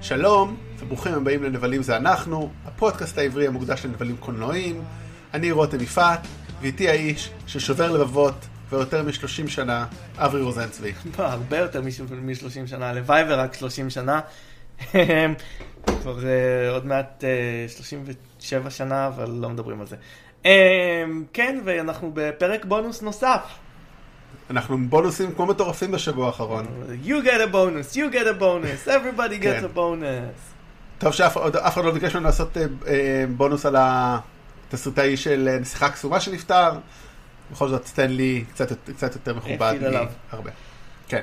שלום, 0.00 0.56
וברוכים 0.78 1.14
הבאים 1.14 1.42
לנבלים 1.42 1.82
זה 1.82 1.96
אנחנו, 1.96 2.50
הפודקאסט 2.64 3.18
העברי 3.18 3.46
המוקדש 3.46 3.84
לנבלים 3.84 4.16
קולנועיים. 4.16 4.82
אני 5.34 5.50
רותם 5.50 5.80
יפעת, 5.80 6.20
ואיתי 6.60 6.88
האיש 6.88 7.30
ששובר 7.46 7.90
לבבות 7.90 8.34
ויותר 8.70 9.02
מ-30 9.02 9.48
שנה, 9.48 9.86
אברי 10.16 10.42
רוזנצבי. 10.42 10.92
לא, 11.18 11.24
הרבה 11.24 11.58
יותר 11.58 11.82
מ-30 11.82 12.66
שנה, 12.66 12.90
הלוואי 12.90 13.22
ורק 13.28 13.54
30 13.54 13.90
שנה. 13.90 14.20
כבר 16.02 16.18
uh, 16.18 16.72
עוד 16.72 16.86
מעט 16.86 17.24
uh, 17.68 17.72
37 17.76 18.70
שנה, 18.70 19.06
אבל 19.06 19.30
לא 19.30 19.48
מדברים 19.48 19.80
על 19.80 19.86
זה. 19.86 19.96
Um, 20.42 20.46
כן, 21.32 21.60
ואנחנו 21.64 22.10
בפרק 22.14 22.64
בונוס 22.64 23.02
נוסף. 23.02 23.40
אנחנו 24.50 24.78
בונוסים 24.88 25.34
כמו 25.34 25.46
מטורפים 25.46 25.90
בשבוע 25.90 26.26
האחרון. 26.26 26.66
You 27.04 27.26
get 27.26 27.50
a 27.50 27.52
bonus, 27.54 27.94
you 27.96 28.14
get 28.14 28.26
a 28.26 28.42
bonus, 28.42 28.88
everybody 28.88 29.42
gets 29.42 29.60
כן. 29.60 29.64
a 29.74 29.76
bonus. 29.78 30.40
טוב 30.98 31.12
שאף 31.12 31.36
אחד 31.64 31.84
לא 31.84 31.90
ביקש 31.92 32.14
ממנו 32.14 32.26
לעשות 32.26 32.56
אה, 32.56 32.62
אה, 32.86 33.24
בונוס 33.36 33.66
על 33.66 33.76
התסריטאי 33.78 35.16
של 35.16 35.48
אה, 35.52 35.58
נסיכה 35.58 35.90
קסומה 35.90 36.20
שנפטר. 36.20 36.70
בכל 37.52 37.68
זאת 37.68 37.86
סטנלי 37.86 38.44
קצת, 38.52 38.70
יות- 38.70 38.90
קצת 38.96 39.14
יותר 39.14 39.34
מכובד. 39.34 39.74
הרבה. 40.32 40.50
כן. 41.08 41.22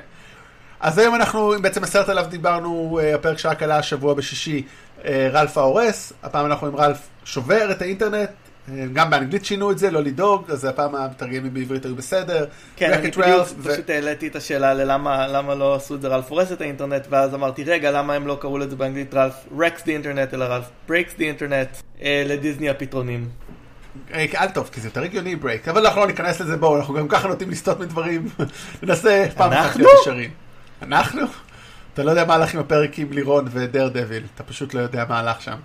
אז 0.80 0.98
היום 0.98 1.16
אנחנו 1.16 1.54
בעצם 1.62 1.84
הסרט 1.84 2.10
עליו 2.10 2.26
דיברנו, 2.30 3.00
הפרק 3.16 3.38
שרק 3.38 3.64
עלה 3.64 3.78
השבוע 3.78 4.14
בשישי, 4.14 4.64
רלף 5.06 5.58
ההורס. 5.58 6.14
הפעם 6.24 6.46
אנחנו 6.46 6.68
עם 6.68 6.76
רלף 6.76 7.08
שובר 7.26 7.72
את 7.72 7.82
האינטרנט. 7.82 8.30
אה, 8.72 8.86
גם 8.94 9.10
באנגלית 9.10 9.46
שינו 9.46 9.72
את 9.72 9.78
זה, 9.78 9.92
לא 9.92 10.04
לדאוג, 10.04 10.52
אז 10.52 10.66
הפעם 10.66 10.96
המתרגמים 10.96 11.54
בעברית 11.54 11.86
היו 11.86 11.96
בסדר. 11.96 12.46
כן, 12.76 12.94
אני 12.94 13.12
בדיוק 13.12 13.48
ו- 13.58 13.72
פשוט 13.72 13.90
העליתי 13.90 14.28
את 14.28 14.36
השאלה 14.36 14.74
ללמה 14.74 15.28
למה 15.28 15.56
לא 15.56 15.76
עשו 15.76 15.96
את 15.96 16.02
זה 16.02 16.08
רלף 16.08 16.30
הורס 16.30 16.52
את 16.52 16.62
האינטרנט, 16.62 17.08
ואז 17.10 17.34
אמרתי, 17.34 17.64
רגע, 17.64 17.92
למה 17.92 18.14
הם 18.14 18.28
לא 18.28 18.38
קראו 18.42 18.58
לזה 18.58 18.76
באנגלית 18.76 19.14
רלף 19.14 19.34
רקס 19.58 19.84
די 19.84 19.94
אינטרנט, 19.94 20.34
אלא 20.34 20.46
רלף 20.46 20.66
ברייקס 20.88 21.14
די 21.18 21.28
אינטרנט, 21.28 21.70
לדיסני 22.02 22.70
הפתרונים. 22.70 23.30
אה, 24.14 24.26
אל 24.36 24.48
טוב, 24.48 24.70
כי 24.74 24.82
זה 24.82 24.88
יותר 24.88 25.04
הגיוני 25.04 25.36
ברייק, 25.36 25.68
אבל 25.68 25.86
אנחנו 25.86 26.02
לא 26.02 26.08
ניכנס 26.08 26.40
לזה, 26.40 26.58
בואו, 26.58 26.78
אנחנו 26.78 26.94
גם 26.94 27.08
ככה 27.08 27.28
נוטים 27.28 27.50
לסטות 27.50 27.80
מדברים. 27.80 28.30
ננסה 28.84 29.26
פעם 29.36 29.54
אחת? 29.54 29.76
להיות 29.76 29.92
ישרים. 30.02 30.30
אנחנו? 30.82 31.22
אתה 31.94 32.04
לא 32.04 32.10
יודע 32.10 32.26
מה 32.26 32.36
הלך 32.36 32.54
עם 32.54 32.60
הפרק 32.60 33.00
עם 33.00 33.12
לירון 33.12 33.48
ודר 33.52 33.88
דביל, 33.88 34.24
אתה 34.36 34.44
פשוט 34.44 34.74
לא 34.74 34.80
יודע 34.80 35.06
מה 35.10 35.20
הלך 35.20 35.42
שם. 35.42 35.56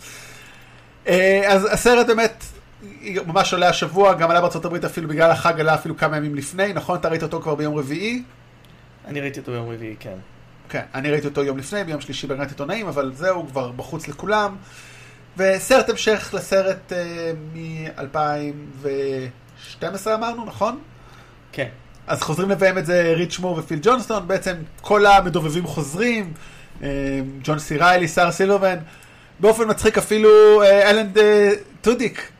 אה, 1.08 1.42
אז 1.46 1.68
הסרט 1.72 2.06
באמת 2.06 2.44
ממש 3.26 3.52
עולה 3.52 3.68
השבוע, 3.68 4.14
גם 4.14 4.30
עלה 4.30 4.40
בארצות 4.40 4.64
הברית 4.64 4.84
אפילו 4.84 5.08
בגלל 5.08 5.30
החג, 5.30 5.60
עלה 5.60 5.74
אפילו 5.74 5.96
כמה 5.96 6.16
ימים 6.16 6.34
לפני, 6.34 6.72
נכון? 6.72 6.98
אתה 6.98 7.08
ראית 7.08 7.22
אותו 7.22 7.40
כבר 7.40 7.54
ביום 7.54 7.78
רביעי? 7.78 8.22
אני 9.06 9.20
ראיתי 9.20 9.40
אותו 9.40 9.52
ביום 9.52 9.70
רביעי, 9.70 9.96
כן. 10.00 10.16
כן, 10.68 10.82
אני 10.94 11.10
ראיתי 11.10 11.26
אותו 11.26 11.44
יום 11.44 11.58
לפני, 11.58 11.84
ביום 11.84 12.00
שלישי 12.00 12.26
בהגנת 12.26 12.48
עיתונאים, 12.48 12.86
אבל 12.86 13.12
זהו, 13.14 13.46
כבר 13.46 13.72
בחוץ 13.72 14.08
לכולם. 14.08 14.56
וסרט 15.36 15.88
המשך 15.88 16.30
לסרט 16.34 16.92
אה, 16.92 17.32
מ-2012 17.54 20.14
אמרנו, 20.14 20.44
נכון? 20.44 20.78
כן. 21.52 21.68
אז 22.06 22.22
חוזרים 22.22 22.50
לביים 22.50 22.78
את 22.78 22.86
זה 22.86 23.12
ריץ' 23.16 23.38
מור 23.38 23.58
ופיל 23.58 23.78
ג'ונסטון, 23.82 24.28
בעצם 24.28 24.54
כל 24.80 25.06
המדובבים 25.06 25.66
חוזרים, 25.66 26.32
אה, 26.82 26.88
ג'ון 27.42 27.58
סי 27.58 27.76
ריילי, 27.76 28.08
שר 28.08 28.32
סילברמן, 28.32 28.78
באופן 29.40 29.70
מצחיק 29.70 29.98
אפילו 29.98 30.62
אה, 30.62 30.90
אלן 30.90 31.06
אה, 31.16 31.50
טודיק, 31.82 32.30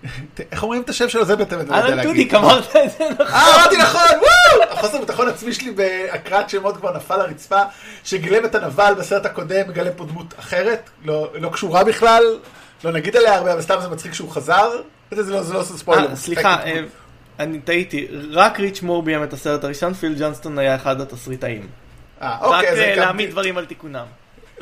איך 0.52 0.62
אומרים 0.62 0.82
את 0.82 0.88
השם 0.88 1.08
שלו? 1.08 1.24
זה 1.24 1.36
באמת 1.36 1.52
אני 1.52 1.68
לא 1.68 1.74
יודע 1.74 1.86
אלן 1.86 1.96
להגיד. 1.96 2.10
טודיק, 2.10 2.34
אמרת 2.34 2.76
את 2.76 2.90
זה 2.98 3.08
נכון. 3.10 3.26
אה, 3.26 3.56
אמרתי 3.56 3.76
נכון, 3.76 4.00
וואו! 4.10 4.70
החוסר 4.70 5.00
ביטחון 5.00 5.28
עצמי 5.28 5.52
שלי 5.52 5.70
בהקראת 5.70 6.50
שמות 6.50 6.76
כבר 6.76 6.96
נפל 6.96 7.16
לרצפה, 7.16 7.60
שגילם 8.04 8.44
את 8.44 8.54
הנבל 8.54 8.94
בסרט 8.98 9.26
הקודם, 9.26 9.68
מגלם 9.68 9.92
פה 9.96 10.04
דמות 10.04 10.34
אחרת, 10.38 10.90
לא 11.04 11.30
לא 11.34 11.48
קשורה 11.48 11.84
בכלל, 11.84 12.22
לא 12.84 12.92
נגיד 12.92 13.16
עליה 13.16 13.34
הרבה, 13.34 13.52
אבל 13.52 13.62
סתם 13.62 13.76
זה 13.82 13.88
מצחיק 13.88 14.14
שהוא 14.14 14.30
חזר. 14.30 14.70
זה 15.10 15.32
לא 15.32 15.40
לא 15.52 15.58
עושה 15.58 15.74
ספוילר. 15.76 16.10
אה, 16.10 16.16
סליחה, 16.16 16.56
אה, 16.64 16.80
אני 17.38 17.60
טעיתי, 17.60 18.06
רק 18.30 18.60
ריץ' 18.60 18.82
מור 18.82 19.02
ביים 19.02 19.22
את 19.22 19.32
הסרט 19.32 19.64
הראשון, 19.64 19.94
פיל 19.94 20.14
ג'ונסטון 20.18 20.58
היה 20.58 20.74
אחד 20.74 21.00
התסריטאים. 21.00 21.66
אה, 22.22 22.36
רק 22.40 22.42
אוקיי, 22.42 22.76
זה 22.76 22.84
אה, 22.84 22.96
להעמיד 22.96 23.30
דברים 23.30 23.58
על 23.58 23.64
תיקונם. 23.64 24.06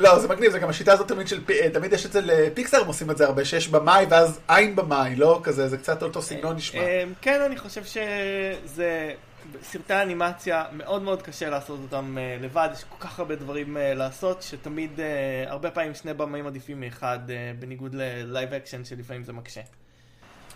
לא, 0.01 0.19
זה 0.19 0.27
מגניב, 0.27 0.51
זה 0.51 0.59
גם 0.59 0.69
השיטה 0.69 0.93
הזאת 0.93 1.07
תמיד 1.07 1.27
של, 1.27 1.45
פי- 1.45 1.69
תמיד 1.73 1.93
יש 1.93 2.05
את 2.05 2.11
זה 2.11 2.21
לפיקסאר, 2.23 2.81
הם 2.81 2.87
עושים 2.87 3.11
את 3.11 3.17
זה 3.17 3.25
הרבה, 3.25 3.45
שיש 3.45 3.67
במאי 3.67 4.05
ואז 4.09 4.39
עין 4.47 4.75
במאי, 4.75 5.15
לא 5.15 5.39
כזה, 5.43 5.67
זה 5.67 5.77
קצת 5.77 6.03
אותו 6.03 6.21
סגנון 6.21 6.55
נשמע. 6.55 6.81
אה, 6.81 7.03
כן, 7.21 7.41
אני 7.41 7.57
חושב 7.57 7.83
שזה... 7.83 9.13
סרטי 9.63 9.93
אנימציה, 9.93 10.63
מאוד 10.71 11.01
מאוד 11.01 11.21
קשה 11.21 11.49
לעשות 11.49 11.79
אותם 11.83 12.17
אה, 12.17 12.37
לבד, 12.41 12.69
יש 12.73 12.83
כל 12.89 13.07
כך 13.07 13.19
הרבה 13.19 13.35
דברים 13.35 13.77
אה, 13.77 13.93
לעשות, 13.93 14.41
שתמיד, 14.43 14.99
אה, 14.99 15.05
הרבה 15.51 15.71
פעמים 15.71 15.93
שני 15.95 16.13
במאים 16.13 16.47
עדיפים 16.47 16.81
מאחד, 16.81 17.19
אה, 17.29 17.35
בניגוד 17.59 17.95
ללייב 17.95 18.53
אקשן 18.53 18.85
שלפעמים 18.85 19.23
זה 19.23 19.33
מקשה. 19.33 19.61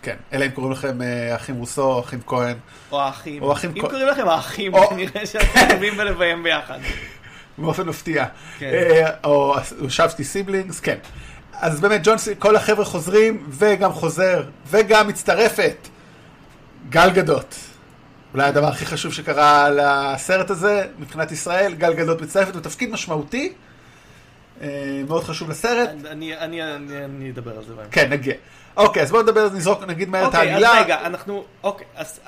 כן, 0.02 0.16
אלא 0.32 0.44
אם 0.44 0.50
קוראים 0.50 0.72
לכם 0.72 1.02
אה, 1.02 1.36
אחים 1.36 1.54
רוסו, 1.56 2.00
אחים 2.00 2.20
כהן, 2.26 2.56
או 2.92 3.00
האחים. 3.00 3.42
או 3.42 3.52
אחים 3.52 3.70
אם 3.76 3.80
קוראים 3.80 4.06
לכם 4.08 4.28
האחים, 4.28 4.74
או- 4.74 4.88
כנראה 4.88 5.26
שאתם 5.26 5.44
טובים 5.70 5.96
בלביים 5.96 6.42
ביחד. 6.42 6.78
באופן 7.58 7.82
מפתיע. 7.88 8.24
כן. 8.58 8.66
אה, 8.72 9.10
או 9.24 9.54
שבתי 9.88 10.24
סיבלינגס, 10.24 10.80
כן. 10.80 10.96
אז 11.60 11.80
באמת, 11.80 12.00
ג'ון 12.04 12.18
סי, 12.18 12.34
כל 12.38 12.56
החבר'ה 12.56 12.84
חוזרים, 12.84 13.46
וגם 13.50 13.92
חוזר, 13.92 14.42
וגם 14.70 15.08
מצטרפת, 15.08 15.76
גל 16.88 17.10
גדות. 17.10 17.54
אולי 18.34 18.44
הדבר 18.48 18.66
הכי 18.68 18.86
חשוב 18.86 19.12
שקרה 19.12 19.68
לסרט 19.70 20.50
הזה, 20.50 20.86
מבחינת 20.98 21.32
ישראל, 21.32 21.74
גל 21.74 21.92
גדות 21.94 22.22
מצטרפת 22.22 22.56
בתפקיד 22.56 22.90
משמעותי, 22.90 23.52
אה, 24.62 24.68
מאוד 25.08 25.24
חשוב 25.24 25.50
לסרט. 25.50 25.88
אני- 26.10 26.36
אני 26.36 26.62
אני- 26.62 27.04
אני 27.04 27.30
אדבר 27.30 27.56
על 27.56 27.64
זה 27.64 27.74
בהמשך. 27.74 27.94
כן, 27.94 28.10
נגיע. 28.12 28.34
אוקיי, 28.76 29.02
אז 29.02 29.10
בואו 29.10 29.22
נדבר, 29.22 29.48
נזרוק, 29.54 29.82
נגיד 29.82 30.08
מהר 30.08 30.22
את 30.22 30.26
אוקיי, 30.26 30.40
אז 30.40 30.46
העלילה. 30.62 30.80
רגע, 30.84 31.06
אנחנו, 31.06 31.44
אוקיי, 31.62 31.86
אז 31.96 32.20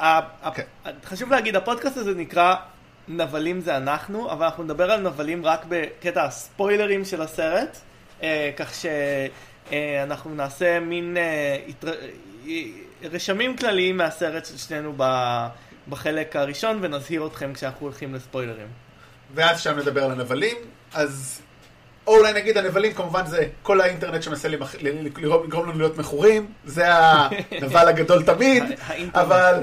כן. 0.54 0.62
חשוב 1.04 1.30
להגיד, 1.30 1.56
הפודקאסט 1.56 1.96
הזה 1.96 2.14
נקרא 2.14 2.54
נבלים 3.08 3.60
זה 3.60 3.76
אנחנו, 3.76 4.32
אבל 4.32 4.44
אנחנו 4.44 4.64
נדבר 4.64 4.90
על 4.90 5.00
נבלים 5.00 5.46
רק 5.46 5.64
בקטע 5.68 6.24
הספוילרים 6.24 7.04
של 7.04 7.22
הסרט, 7.22 7.78
אה, 8.22 8.50
כך 8.56 8.70
שאנחנו 8.74 10.34
נעשה 10.34 10.80
מין 10.80 11.16
אה, 11.16 11.56
התר- 11.68 11.94
אה, 12.48 12.52
רשמים 13.12 13.56
כלליים 13.56 13.96
מהסרט 13.96 14.46
של 14.46 14.56
שנינו 14.58 14.92
ב- 14.96 15.46
בחלק 15.88 16.36
הראשון, 16.36 16.78
ונזהיר 16.82 17.26
אתכם 17.26 17.52
כשאנחנו 17.54 17.86
הולכים 17.86 18.14
לספוילרים. 18.14 18.66
ואז 19.34 19.60
שם 19.60 19.78
נדבר 19.78 20.04
על 20.04 20.10
הנבלים, 20.10 20.56
אז... 20.94 21.40
או 22.06 22.16
אולי 22.18 22.32
נגיד 22.32 22.56
הנבלים, 22.58 22.92
כמובן 22.94 23.26
זה 23.26 23.46
כל 23.62 23.80
האינטרנט 23.80 24.22
שמנסה 24.22 24.48
לגרום 24.48 25.68
לנו 25.68 25.78
להיות 25.78 25.98
מכורים, 25.98 26.46
זה 26.64 26.84
הנבל 26.94 27.88
הגדול 27.88 28.22
תמיד. 28.22 28.64
אבל 29.14 29.54
אה, 29.54 29.60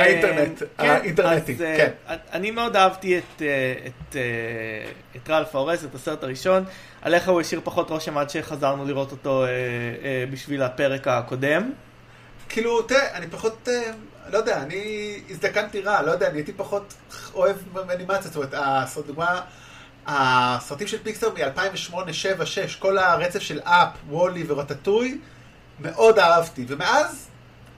האינטרנט, 0.00 0.62
כן, 0.78 0.88
האינטרנטי, 0.88 1.56
אה, 1.64 1.76
כן. 1.76 1.90
אני 2.32 2.50
מאוד 2.50 2.76
אהבתי 2.76 3.18
את, 3.18 3.42
אה, 3.42 3.74
אה, 4.16 5.34
רלף 5.34 5.54
ההורס, 5.54 5.84
את 5.84 5.94
הסרט 5.94 6.22
הראשון. 6.22 6.64
עליך 7.02 7.28
הוא 7.28 7.40
השאיר 7.40 7.60
פחות 7.64 7.90
רושם 7.90 8.18
עד 8.18 8.30
שחזרנו 8.30 8.84
לראות 8.84 9.12
אותו 9.12 9.44
אה, 9.44 9.48
אה, 9.48 10.24
בשביל 10.30 10.62
הפרק 10.62 11.08
הקודם. 11.08 11.72
כאילו, 12.48 12.82
תראה, 12.82 13.16
אני 13.16 13.26
פחות, 13.26 13.68
אה, 13.68 13.92
לא 14.32 14.38
יודע, 14.38 14.62
אני 14.62 15.20
הזדקנתי 15.30 15.80
רע, 15.80 16.02
לא 16.02 16.10
יודע, 16.10 16.28
אני 16.28 16.38
הייתי 16.38 16.52
פחות 16.52 16.94
אוהב 17.34 17.56
אנימציה, 17.90 18.30
זאת 18.30 18.36
אומרת, 18.36 18.54
דוגמה, 19.06 19.40
הסרטים 20.06 20.86
של 20.86 20.98
פיקסר 21.02 21.30
מ-2008, 21.30 22.12
7, 22.12 22.46
6, 22.46 22.76
כל 22.76 22.98
הרצף 22.98 23.38
של 23.38 23.60
אפ, 23.60 23.88
וולי 24.08 24.44
ורטטוי, 24.46 25.18
מאוד 25.80 26.18
אהבתי, 26.18 26.64
ומאז, 26.68 27.28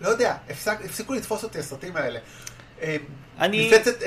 לא 0.00 0.08
יודע, 0.08 0.34
הפסק, 0.50 0.76
הפסיקו 0.84 1.14
לתפוס 1.14 1.44
אותי 1.44 1.58
הסרטים 1.58 1.96
האלה. 1.96 2.18
אה, 2.82 2.96
אני- 3.38 3.66
מפלצת, 3.66 4.02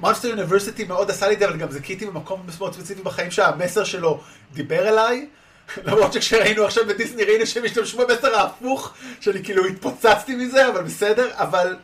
מונסטר 0.00 0.28
יוניברסיטי 0.28 0.84
מאוד 0.84 1.10
עשה 1.10 1.28
לי 1.28 1.34
את 1.34 1.38
זה, 1.38 1.48
אבל 1.48 1.56
גם 1.56 1.70
זכיתי 1.70 2.06
במקום 2.06 2.46
מאוד 2.58 2.74
ספציפי 2.74 3.02
בחיים 3.02 3.30
שהמסר 3.30 3.84
שלו 3.84 4.20
דיבר 4.52 4.88
אליי. 4.88 5.26
למרות 5.84 6.12
שכשראינו 6.12 6.64
עכשיו 6.64 6.86
בדיסני 6.86 7.24
ראינו 7.24 7.46
שהם 7.46 7.64
השתמשו 7.64 7.98
במסר 7.98 8.34
ההפוך, 8.34 8.92
שאני 9.20 9.44
כאילו 9.44 9.66
התפוצצתי 9.66 10.36
מזה, 10.36 10.68
אבל 10.68 10.82
בסדר, 10.82 11.30
אבל 11.34 11.76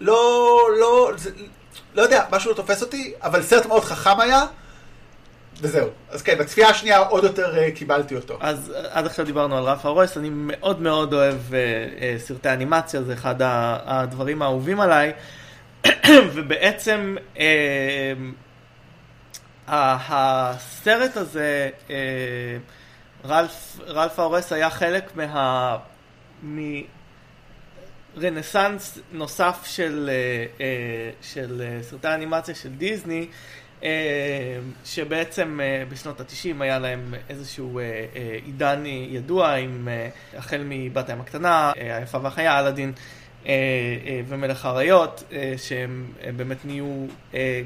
לא, 0.00 0.60
לא, 0.80 1.10
זה, 1.16 1.30
לא 1.94 2.02
יודע, 2.02 2.24
משהו 2.30 2.50
לא 2.50 2.56
תופס 2.56 2.82
אותי, 2.82 3.12
אבל 3.22 3.42
סרט 3.42 3.66
מאוד 3.66 3.84
חכם 3.84 4.20
היה, 4.20 4.44
וזהו. 5.60 5.88
אז 6.10 6.22
כן, 6.22 6.38
בצפייה 6.38 6.68
השנייה 6.68 6.98
עוד 6.98 7.24
יותר 7.24 7.58
אה, 7.58 7.70
קיבלתי 7.70 8.16
אותו. 8.16 8.38
אז 8.40 8.72
אה, 8.76 8.80
עד 8.90 9.06
עכשיו 9.06 9.26
דיברנו 9.26 9.58
על 9.58 9.64
רלף 9.64 9.84
ההורס, 9.84 10.16
אני 10.16 10.30
מאוד 10.32 10.82
מאוד 10.82 11.14
אוהב 11.14 11.54
אה, 11.54 11.58
אה, 12.00 12.14
סרטי 12.18 12.48
אנימציה, 12.48 13.02
זה 13.02 13.12
אחד 13.12 13.34
הדברים 13.84 14.42
האהובים 14.42 14.80
עליי. 14.80 15.12
ובעצם 16.34 17.16
אה, 17.38 18.12
ה- 19.68 19.96
הסרט 20.08 21.16
הזה, 21.16 21.70
אה, 21.90 21.96
רלף, 23.24 23.80
רלף 23.86 24.18
ההורס 24.18 24.52
היה 24.52 24.70
חלק 24.70 25.16
מה... 25.16 25.76
מרנסאנס 28.16 28.98
נוסף 29.12 29.62
של, 29.66 30.10
אה, 30.12 30.46
אה, 30.60 31.10
של 31.22 31.78
סרטי 31.82 32.08
אנימציה 32.08 32.54
של 32.54 32.68
דיסני, 32.68 33.26
שבעצם 34.84 35.60
אה, 35.62 35.84
בשנות 35.88 36.20
ה-90 36.20 36.62
היה 36.62 36.78
להם 36.78 37.14
איזשהו 37.28 37.78
אה, 37.78 37.84
אה, 37.84 38.38
עידן 38.44 38.86
ידוע 38.86 39.54
עם 39.54 39.88
החל 40.38 40.62
מבת 40.64 41.08
הים 41.08 41.20
הקטנה, 41.20 41.72
היפה 41.76 42.18
והחיה, 42.22 42.58
אלאדין. 42.60 42.92
ומלך 44.28 44.64
האריות, 44.64 45.24
שהם 45.56 46.06
באמת 46.36 46.56
נהיו 46.64 47.06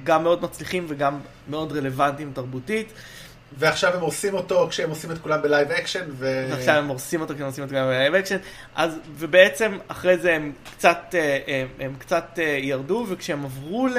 גם 0.05 0.23
מאוד 0.23 0.43
מצליחים 0.43 0.85
וגם 0.89 1.21
מאוד 1.49 1.73
רלוונטיים 1.73 2.33
תרבותית. 2.35 2.93
ועכשיו 3.59 3.95
הם 3.95 4.01
עושים 4.01 4.35
אותו 4.35 4.67
כשהם 4.71 4.91
עושים 4.91 5.11
את 5.11 5.19
כולם 5.19 5.43
בלייב 5.43 5.71
אקשן, 5.71 6.05
ו... 6.11 6.47
ועכשיו 6.51 6.75
הם 6.75 6.89
הורסים 6.89 7.21
אותו 7.21 7.35
כי 7.35 7.41
הם 7.41 7.47
עושים 7.47 7.65
את 7.65 7.73
גם 7.73 7.87
בלייב 7.87 8.15
אקשן, 8.15 8.37
אז, 8.75 8.99
ובעצם 9.13 9.79
אחרי 9.89 10.19
זה 10.19 10.35
הם 10.35 10.53
קצת, 10.77 11.15
הם, 11.47 11.69
הם 11.81 11.95
קצת 11.99 12.39
ירדו, 12.59 13.07
וכשהם 13.09 13.45
עברו 13.45 13.87
ל... 13.87 13.99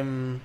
הם, 0.00 0.38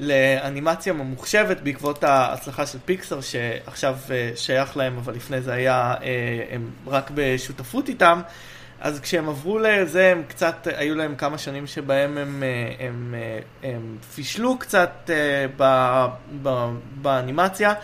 לאנימציה 0.00 0.92
ממוחשבת 0.92 1.60
בעקבות 1.60 2.04
ההצלחה 2.04 2.66
של 2.66 2.78
פיקסר 2.84 3.20
שעכשיו 3.20 3.96
אה, 4.10 4.30
שייך 4.34 4.76
להם, 4.76 4.98
אבל 4.98 5.14
לפני 5.14 5.40
זה 5.40 5.52
היה, 5.52 5.94
אה, 6.02 6.44
הם 6.50 6.70
רק 6.86 7.10
בשותפות 7.14 7.88
איתם, 7.88 8.20
אז 8.80 9.00
כשהם 9.00 9.28
עברו 9.28 9.58
לזה, 9.58 10.12
הם 10.12 10.22
קצת, 10.28 10.66
היו 10.76 10.94
להם 10.94 11.16
כמה 11.16 11.38
שנים 11.38 11.66
שבהם 11.66 12.18
הם, 12.18 12.42
אה, 12.42 12.86
הם, 12.86 13.14
הם, 13.14 13.14
הם 13.62 13.96
פישלו 14.14 14.58
קצת 14.58 15.10
ב, 15.56 15.64
ב, 16.42 16.70
באנימציה, 16.94 17.74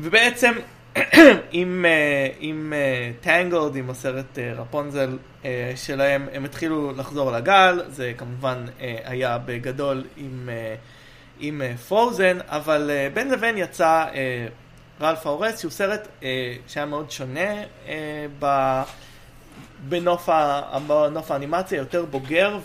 ובעצם 0.00 0.52
עם, 1.52 1.84
עם 2.40 2.72
טנגלד, 3.20 3.76
עם 3.76 3.90
הסרט 3.90 4.38
רפונזל 4.56 5.18
שלהם, 5.76 6.28
הם 6.32 6.44
התחילו 6.44 6.92
לחזור 6.96 7.32
לגל, 7.32 7.82
זה 7.88 8.12
כמובן 8.16 8.64
היה 9.04 9.38
בגדול 9.38 10.04
עם... 10.16 10.48
עם 11.40 11.62
פרוזן, 11.88 12.38
אבל 12.46 12.90
uh, 12.90 13.14
בין 13.14 13.30
לבין 13.30 13.58
יצא 13.58 14.04
uh, 14.12 15.02
רלף 15.02 15.26
ההורס, 15.26 15.60
שהוא 15.60 15.70
סרט 15.70 16.08
uh, 16.20 16.24
שהיה 16.66 16.86
מאוד 16.86 17.10
שונה 17.10 17.62
uh, 17.62 17.88
ב... 18.38 18.82
בנוף, 19.88 20.28
ה... 20.28 20.78
בנוף 20.86 21.30
האנימציה, 21.30 21.78
יותר 21.78 22.04
בוגר, 22.04 22.58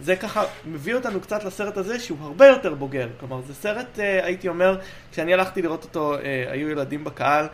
וזה 0.00 0.16
ככה 0.16 0.44
מביא 0.66 0.94
אותנו 0.94 1.20
קצת 1.20 1.44
לסרט 1.44 1.76
הזה 1.76 2.00
שהוא 2.00 2.18
הרבה 2.22 2.46
יותר 2.46 2.74
בוגר. 2.74 3.08
כלומר, 3.20 3.40
זה 3.46 3.54
סרט, 3.54 3.86
uh, 3.96 4.00
הייתי 4.00 4.48
אומר, 4.48 4.78
כשאני 5.12 5.34
הלכתי 5.34 5.62
לראות 5.62 5.84
אותו, 5.84 6.14
uh, 6.14 6.20
היו 6.50 6.70
ילדים 6.70 7.04
בקהל. 7.04 7.46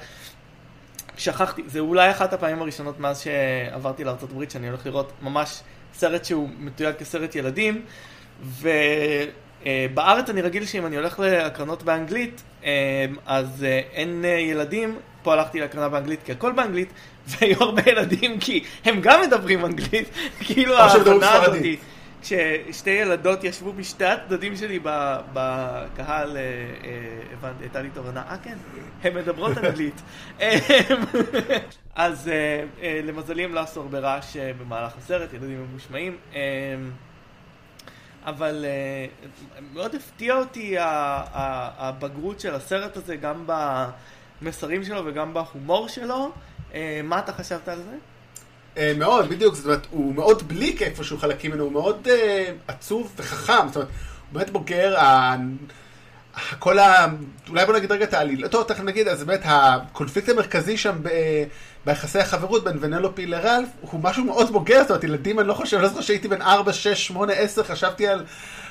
שכחתי, 1.17 1.63
זה 1.67 1.81
אולי 1.81 2.11
אחת 2.11 2.33
הפעמים 2.33 2.63
הראשונות 2.63 3.01
מאז 3.01 3.21
שעברתי 3.21 4.05
לארה"ב 4.05 4.49
שאני 4.49 4.69
הולך 4.69 4.87
לראות 4.87 5.13
ממש 5.23 5.61
סרט 5.95 6.25
שהוא 6.25 6.49
מתויג 6.59 6.95
כסרט 6.95 7.35
ילדים, 7.35 7.83
ו... 8.43 8.69
Uh, 9.63 9.67
בארץ 9.95 10.31
אני 10.31 10.43
רגיל 10.43 10.67
שאם 10.67 10.87
אני 10.87 10.97
הולך 10.97 11.21
להקרנות 11.21 11.83
באנגלית, 11.83 12.43
uh, 12.63 12.65
אז 13.27 13.47
uh, 13.61 13.95
אין 13.95 14.25
ילדים, 14.25 14.99
פה 15.23 15.33
הלכתי 15.33 15.61
להקרנה 15.61 15.89
באנגלית 15.89 16.23
כי 16.23 16.33
הכל 16.33 16.53
באנגלית, 16.53 16.89
והיו 17.29 17.57
הרבה 17.61 17.83
ילדים 17.87 18.41
כי 18.41 18.65
הם 18.85 19.01
גם 19.01 19.21
מדברים 19.27 19.65
אנגלית, 19.65 20.09
כאילו 20.47 20.77
ההבנה 20.77 21.33
הזאתי. 21.33 21.77
כששתי 22.23 22.91
ילדות 22.91 23.45
ישבו 23.45 23.73
בשתי 23.73 24.05
הצדדים 24.05 24.57
שלי 24.57 24.79
בקהל, 25.33 26.37
הבנתי, 27.33 27.65
הייתה 27.65 27.83
לי 27.83 27.89
תובנה, 27.95 28.23
אה 28.31 28.37
כן, 28.43 28.57
הן 29.03 29.15
מדברות 29.15 29.59
אנגלית. 29.59 30.03
אז 31.95 32.31
למזלי 33.05 33.45
הם 33.45 33.55
לא 33.55 33.61
עשו 33.61 33.81
הרבה 33.81 33.99
רעש 33.99 34.37
במהלך 34.37 34.93
הסרט, 34.99 35.33
ילדים 35.33 35.67
ממושמעים. 35.71 36.17
אבל 38.27 38.65
uh, 38.65 39.61
מאוד 39.75 39.95
הפתיע 39.95 40.37
אותי 40.37 40.75
הבגרות 40.79 42.41
של 42.41 42.55
הסרט 42.55 42.97
הזה, 42.97 43.17
גם 43.17 43.47
במסרים 44.43 44.85
שלו 44.85 45.03
וגם 45.07 45.35
בהומור 45.35 45.89
שלו. 45.89 46.33
Uh, 46.71 46.75
מה 47.05 47.19
אתה 47.19 47.33
חשבת 47.33 47.69
על 47.69 47.83
זה? 47.83 47.97
Uh, 48.75 48.99
מאוד, 48.99 49.29
בדיוק, 49.29 49.55
זאת 49.55 49.65
אומרת, 49.65 49.87
הוא 49.91 50.15
מאוד 50.15 50.49
בליק 50.49 50.83
איפשהו 50.83 51.19
חלקים 51.19 51.51
ממנו, 51.51 51.65
הוא 51.65 51.73
מאוד 51.73 52.09
עצוב 52.69 53.13
וחכם, 53.17 53.69
זאת 53.69 53.77
אומרת, 53.77 53.89
הוא 53.89 54.33
באמת 54.33 54.51
בוגר. 54.51 54.97
כל 56.59 56.79
ה... 56.79 57.07
אולי 57.49 57.67
בוא 57.67 57.75
נגיד 57.75 57.93
רגע 57.93 58.05
את 58.05 58.15
העלילה, 58.15 58.49
טוב, 58.49 58.63
תכף 58.63 58.81
נגיד, 58.81 59.09
אז 59.09 59.25
באמת 59.25 59.41
הקונפליקט 59.45 60.29
המרכזי 60.29 60.77
שם 60.77 60.99
ב... 61.03 61.09
ביחסי 61.89 62.19
החברות 62.19 62.65
בין 62.65 62.77
ונלופי 62.81 63.27
לרלף 63.27 63.69
הוא 63.81 64.01
משהו 64.03 64.25
מאוד 64.25 64.53
בוגר, 64.53 64.81
זאת 64.83 64.91
אומרת, 64.91 65.05
ילדים, 65.05 65.41
אני 65.41 65.49
לא 65.49 65.55
חושב, 65.55 65.77
אני 65.77 65.83
לא 65.83 65.89
זוכר 65.89 66.01
שהייתי 66.01 66.29
בן 66.29 66.43
4, 66.43 66.73
6, 66.73 67.07
8, 67.07 67.33
10, 67.33 67.63
חשבתי 67.63 68.07
על 68.07 68.25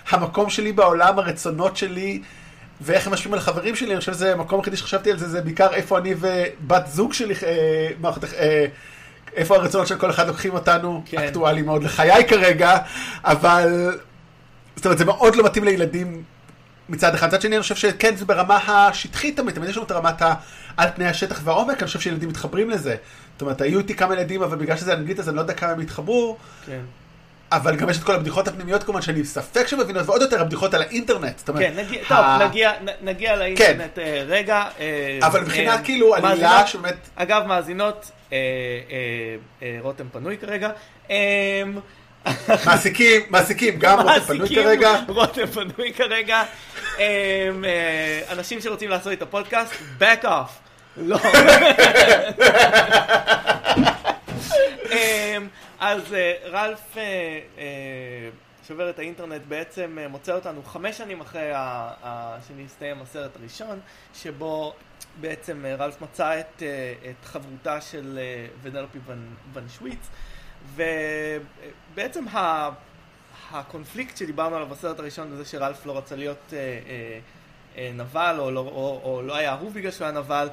המקום 0.09 0.49
שלי 0.49 0.71
בעולם, 0.71 1.19
הרצונות 1.19 1.77
שלי, 1.77 2.21
ואיך 2.81 3.07
הם 3.07 3.13
משפיעים 3.13 3.33
על 3.33 3.39
החברים 3.39 3.75
שלי, 3.75 3.91
אני 3.91 3.99
חושב 3.99 4.13
שזה 4.13 4.33
המקום 4.33 4.59
היחידי 4.59 4.77
שחשבתי 4.77 5.11
על 5.11 5.17
זה, 5.17 5.29
זה 5.29 5.41
בעיקר 5.41 5.73
איפה 5.73 5.97
אני 5.97 6.13
ובת 6.19 6.87
זוג 6.87 7.13
שלי, 7.13 7.33
אה, 7.43 8.11
אה, 8.39 8.65
איפה 9.35 9.55
הרצונות 9.55 9.87
של 9.87 9.97
כל 9.97 10.09
אחד 10.09 10.27
לוקחים 10.27 10.53
אותנו, 10.53 11.03
כן. 11.05 11.17
אקטואלי 11.17 11.61
מאוד 11.61 11.83
לחיי 11.83 12.27
כרגע, 12.27 12.77
אבל, 13.23 13.97
זאת 14.75 14.85
אומרת, 14.85 14.97
זה 14.97 15.05
מאוד 15.05 15.35
לא 15.35 15.45
מתאים 15.45 15.63
לילדים 15.63 16.23
מצד 16.89 17.13
אחד. 17.15 17.27
מצד 17.27 17.41
שני, 17.41 17.55
אני 17.55 17.61
חושב 17.61 17.75
שכן, 17.75 18.15
זה 18.15 18.25
ברמה 18.25 18.57
השטחית 18.67 19.37
תמיד, 19.37 19.55
תמיד 19.55 19.69
יש 19.69 19.77
לנו 19.77 19.85
את 19.85 19.91
הרמת 19.91 20.21
ה... 20.21 20.33
על 20.77 20.89
פני 20.95 21.07
השטח 21.07 21.41
והעומק, 21.43 21.77
אני 21.79 21.87
חושב 21.87 21.99
שילדים 21.99 22.29
מתחברים 22.29 22.69
לזה. 22.69 22.95
זאת 23.33 23.41
אומרת, 23.41 23.61
היו 23.61 23.79
איתי 23.79 23.95
כמה 23.95 24.13
ילדים, 24.13 24.43
אבל 24.43 24.57
בגלל 24.57 24.77
שזה 24.77 24.93
אנגלית, 24.93 25.19
אז 25.19 25.29
אני 25.29 25.35
לא 25.35 25.41
יודע 25.41 25.53
כמה 25.53 25.71
הם 25.71 25.79
התחברו. 25.79 26.37
כן. 26.65 26.79
אבל 27.51 27.75
גם 27.75 27.89
יש 27.89 27.97
את 27.97 28.03
כל 28.03 28.15
הבדיחות 28.15 28.47
הפנימיות 28.47 28.83
כמובן, 28.83 29.01
שאני 29.01 29.25
ספק 29.25 29.67
שמבינות, 29.67 30.09
ועוד 30.09 30.21
יותר 30.21 30.41
הבדיחות 30.41 30.73
על 30.73 30.81
האינטרנט. 30.81 31.37
זאת 31.37 31.49
אומרת, 31.49 31.63
כן, 31.63 31.79
נגיע, 31.79 32.01
ה... 32.09 32.37
טוב, 32.39 32.47
נגיע, 32.47 32.71
נגיע 33.01 33.35
לאינטרנט 33.35 33.95
כן. 33.95 34.01
uh, 34.01 34.31
רגע. 34.31 34.65
Uh, 34.77 35.25
אבל 35.25 35.41
מבחינת 35.41 35.79
uh, 35.79 35.83
כאילו 35.83 36.15
עלילה 36.15 36.67
שבאמת... 36.67 36.95
אגב, 37.15 37.45
מאזינות, 37.45 38.11
uh, 38.29 38.29
uh, 38.29 38.33
uh, 39.59 39.63
רותם 39.81 40.05
פנוי 40.11 40.37
כרגע. 40.37 40.69
Um, 41.07 41.11
מעסיקים, 42.65 43.21
מעסיקים, 43.29 43.79
גם 43.79 43.99
רותם 43.99 44.19
פנוי 44.19 44.55
כרגע. 44.55 44.99
רותם 45.07 45.45
פנוי 45.45 45.93
כרגע. 45.93 46.43
אנשים 48.31 48.61
שרוצים 48.61 48.89
לעשות 48.89 49.13
את 49.13 49.21
הפודקאסט, 49.21 49.73
back 49.99 50.23
off. 50.23 50.67
לא. 50.97 51.17
אמ, 54.91 55.47
אז 55.79 56.13
אה, 56.13 56.33
רלף 56.45 56.97
אה, 56.97 57.03
אה, 57.57 58.29
שובר 58.67 58.89
את 58.89 58.99
האינטרנט 58.99 59.41
בעצם 59.47 59.97
מוצא 60.09 60.35
אותנו 60.35 60.63
חמש 60.63 60.97
שנים 60.97 61.21
אחרי 61.21 61.51
שנסתיים 62.47 63.01
הסרט 63.01 63.35
הראשון, 63.35 63.79
שבו 64.13 64.73
בעצם 65.21 65.65
רלף 65.79 66.01
מצא 66.01 66.39
את, 66.39 66.63
את 67.09 67.25
חברותה 67.25 67.81
של 67.81 68.19
ונלפי 68.61 68.99
ון 69.53 69.69
שוויץ, 69.77 70.07
ובעצם 70.75 72.27
ה... 72.27 72.69
הקונפליקט 73.51 74.17
שדיברנו 74.17 74.55
עליו 74.55 74.67
בסרט 74.67 74.99
הראשון, 74.99 75.35
זה 75.37 75.45
שרלף 75.45 75.85
לא 75.85 75.97
רצה 75.97 76.15
להיות 76.15 76.53
אה, 76.53 76.57
אה, 76.57 77.19
אה, 77.77 77.91
נבל, 77.93 78.35
או 78.39 78.51
לא, 78.51 78.59
או, 78.59 79.01
או 79.03 79.21
לא 79.21 79.35
היה 79.35 79.51
אהוב 79.51 79.73
בגלל 79.73 79.91
שהוא 79.91 80.05
היה 80.07 80.19
נבל, 80.19 80.49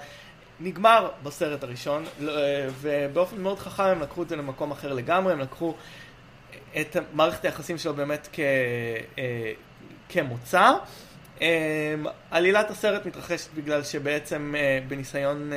נגמר 0.60 1.10
בסרט 1.22 1.62
הראשון, 1.62 2.04
אה, 2.22 2.68
ובאופן 2.80 3.42
מאוד 3.42 3.58
חכם 3.58 3.82
הם 3.82 4.02
לקחו 4.02 4.22
את 4.22 4.28
זה 4.28 4.36
למקום 4.36 4.70
אחר 4.70 4.92
לגמרי, 4.92 5.32
הם 5.32 5.40
לקחו 5.40 5.74
את 6.80 6.96
מערכת 7.12 7.44
היחסים 7.44 7.78
שלו 7.78 7.94
באמת 7.94 8.28
כ, 8.32 8.40
אה, 9.18 9.52
כמוצא. 10.08 10.72
אה, 11.42 11.94
עלילת 12.30 12.70
הסרט 12.70 13.06
מתרחשת 13.06 13.48
בגלל 13.54 13.82
שבעצם 13.82 14.54
בניסיון, 14.88 15.52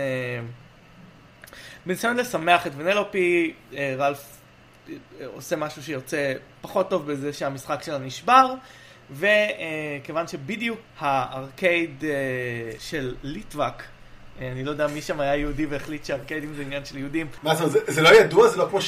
בניסיון 1.86 2.18
לשמח 2.18 2.68
את 2.68 2.72
ונלופי, 2.76 3.54
רלף 3.98 4.37
עושה 5.26 5.56
משהו 5.56 5.84
שיוצא 5.84 6.34
פחות 6.62 6.90
טוב 6.90 7.12
בזה 7.12 7.34
שהמשחק 7.34 7.84
שלה 7.84 7.98
נשבר. 7.98 8.54
וכיוון 9.12 10.28
שבדיוק 10.28 10.80
הארקייד 11.00 12.04
של 12.80 13.16
ליטווק 13.24 13.82
אני 14.42 14.64
לא 14.64 14.72
יודע 14.72 14.88
מי 14.88 15.02
שם 15.02 15.20
היה 15.20 15.36
יהודי 15.36 15.66
והחליט 15.66 16.06
שארקיידים 16.06 16.54
זה 16.54 16.62
עניין 16.62 16.86
של 16.86 16.98
יהודים. 16.98 17.28
מה 17.44 17.56
זאת 17.56 17.76
אומרת, 17.76 17.84
זה 17.88 18.02
לא 18.02 18.10
ידוע? 18.10 18.48
זה 18.48 18.58
לא 18.58 18.68
כמו 18.70 18.80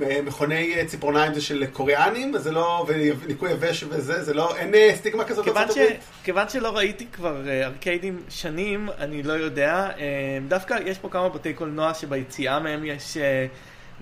שמכוני 0.00 0.86
ציפורניים 0.86 1.34
זה 1.34 1.40
של 1.40 1.66
קוריאנים? 1.72 2.38
זה 2.38 2.52
לא, 2.52 2.86
וניקוי 2.88 3.50
יבש 3.50 3.84
וזה, 3.88 4.22
זה 4.22 4.34
לא, 4.34 4.56
אין 4.56 4.74
אה, 4.74 4.90
סטיגמה 4.96 5.24
כזאת 5.24 5.46
בארצות 5.46 5.76
הברית? 5.76 6.00
כיוון 6.24 6.48
שלא 6.48 6.76
ראיתי 6.76 7.06
כבר 7.12 7.48
אה, 7.48 7.66
ארקיידים 7.66 8.22
שנים, 8.28 8.88
אני 8.98 9.22
לא 9.22 9.32
יודע. 9.32 9.90
אה, 9.98 10.38
דווקא 10.48 10.76
יש 10.84 10.98
פה 10.98 11.08
כמה 11.08 11.28
בתי 11.28 11.54
קולנוע 11.54 11.94
שביציאה 11.94 12.60
מהם 12.60 12.84
יש... 12.84 13.16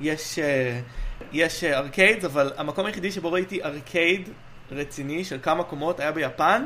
יש, 0.01 0.39
יש 1.33 1.65
ארקיידס, 1.65 2.25
אבל 2.25 2.53
המקום 2.57 2.87
היחידי 2.87 3.13
שבו 3.13 3.33
ראיתי 3.33 3.63
ארקייד 3.63 4.29
רציני 4.73 5.25
של 5.25 5.39
כמה 5.43 5.65
קומות 5.65 6.01
היה 6.01 6.13
ביפן, 6.13 6.65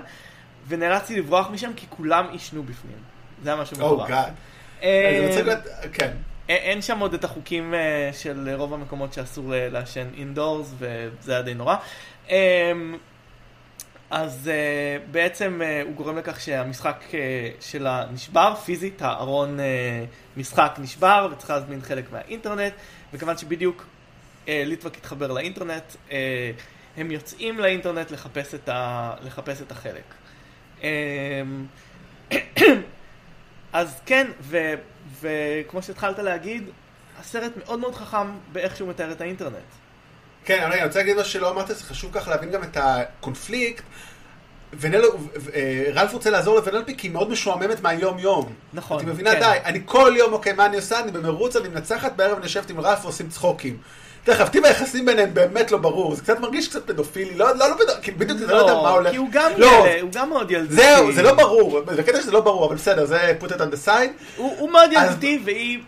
ונאלצתי 0.68 1.18
לברוח 1.18 1.50
משם 1.50 1.70
כי 1.76 1.86
כולם 1.88 2.26
עישנו 2.30 2.62
בפנים. 2.62 2.98
זה 3.42 3.52
היה 3.52 3.62
משהו 3.62 3.76
oh, 3.76 3.78
מטורף. 3.78 4.10
אה, 4.82 5.30
כן. 5.92 6.10
אין 6.48 6.82
שם 6.82 6.98
עוד 6.98 7.14
את 7.14 7.24
החוקים 7.24 7.74
אה, 7.74 8.10
של 8.12 8.50
רוב 8.54 8.74
המקומות 8.74 9.12
שאסור 9.12 9.44
לעשן 9.56 10.06
אינדורס, 10.16 10.74
וזה 10.78 11.32
היה 11.32 11.42
די 11.42 11.54
נורא. 11.54 11.76
אז 14.10 14.50
uh, 14.50 15.10
בעצם 15.10 15.60
uh, 15.60 15.86
הוא 15.86 15.94
גורם 15.94 16.18
לכך 16.18 16.40
שהמשחק 16.40 17.04
uh, 17.10 17.14
שלה 17.60 18.04
נשבר 18.12 18.54
פיזית, 18.54 19.02
הארון 19.02 19.58
uh, 19.58 20.40
משחק 20.40 20.76
נשבר 20.78 21.28
וצריך 21.32 21.50
להזמין 21.50 21.80
חלק 21.82 22.12
מהאינטרנט, 22.12 22.72
וכיוון 23.12 23.38
שבדיוק 23.38 23.82
uh, 23.82 24.48
ליטווק 24.48 24.96
התחבר 24.96 25.32
לאינטרנט, 25.32 25.82
uh, 26.08 26.12
הם 26.96 27.10
יוצאים 27.10 27.58
לאינטרנט 27.58 28.10
לחפש 28.10 28.54
את, 28.54 28.68
ה, 28.68 29.14
לחפש 29.22 29.62
את 29.62 29.72
החלק. 29.72 30.14
Um, 30.80 30.84
אז 33.72 34.00
כן, 34.06 34.30
ו, 34.40 34.74
וכמו 35.20 35.82
שהתחלת 35.82 36.18
להגיד, 36.18 36.64
הסרט 37.20 37.52
מאוד 37.56 37.78
מאוד 37.78 37.94
חכם 37.94 38.26
באיך 38.52 38.76
שהוא 38.76 38.88
מתאר 38.88 39.12
את 39.12 39.20
האינטרנט. 39.20 39.54
כן, 40.44 40.62
אני 40.72 40.84
רוצה 40.84 40.98
להגיד 40.98 41.16
מה 41.16 41.24
שלא 41.24 41.50
אמרת, 41.50 41.68
זה 41.68 41.74
חשוב 41.74 42.10
כך 42.14 42.28
להבין 42.28 42.50
גם 42.50 42.62
את 42.62 42.76
הקונפליקט. 42.76 43.84
אה, 45.54 45.84
רלף 45.94 46.12
רוצה 46.12 46.30
לעזור 46.30 46.56
לוונלפי 46.56 46.96
כי 46.96 47.06
היא 47.06 47.12
מאוד 47.12 47.30
משועממת 47.30 47.82
מהיום-יום. 47.82 48.52
נכון. 48.72 49.00
את 49.00 49.04
מבינה, 49.04 49.30
כן. 49.30 49.40
די, 49.40 49.58
אני 49.64 49.80
כל 49.84 50.12
יום, 50.16 50.32
אוקיי, 50.32 50.52
מה 50.52 50.66
אני 50.66 50.76
עושה? 50.76 51.00
אני 51.00 51.12
במרוץ, 51.12 51.56
אני 51.56 51.68
מנצחת, 51.68 52.12
בערב 52.16 52.36
אני 52.36 52.44
יושבת 52.44 52.70
עם 52.70 52.80
רלף 52.80 52.98
ועושים 53.04 53.28
צחוקים. 53.28 53.76
אגב, 54.32 54.48
טיב 54.48 54.64
היחסים 54.64 55.06
ביניהם 55.06 55.34
באמת 55.34 55.70
לא 55.70 55.78
ברור, 55.78 56.14
זה 56.14 56.22
קצת 56.22 56.40
מרגיש 56.40 56.68
קצת 56.68 56.86
פדופילי, 56.86 57.34
לא, 57.34 57.56
לא, 57.56 57.68
לא 57.68 57.74
כאילו 58.02 58.18
בדיוק, 58.18 58.38
אתה 58.42 58.52
לא 58.52 58.58
יודע 58.58 58.74
מה 58.74 58.90
הולך. 58.90 59.10
כי 59.10 59.16
הוא 59.16 59.28
גם, 59.32 59.50
לא, 59.56 59.66
ילד, 59.66 60.02
הוא 60.02 60.10
גם 60.12 60.28
מאוד 60.28 60.50
ילדותי. 60.50 60.74
זהו, 60.74 61.12
זה 61.12 61.22
לא 61.22 61.34
ברור, 61.34 61.80
זה 61.94 62.02
קטע 62.02 62.20
שזה 62.20 62.32
לא 62.32 62.40
ברור, 62.40 62.66
אבל 62.66 62.76
בסדר, 62.76 63.04
זה 63.04 63.34
put 63.40 63.46
it 63.46 63.56
on 63.56 63.74
the 63.74 63.86
side. 63.86 64.36
הוא, 64.36 64.70
מאוד 64.70 64.92
ילדותי, 64.92 65.40
והיא 65.44 65.78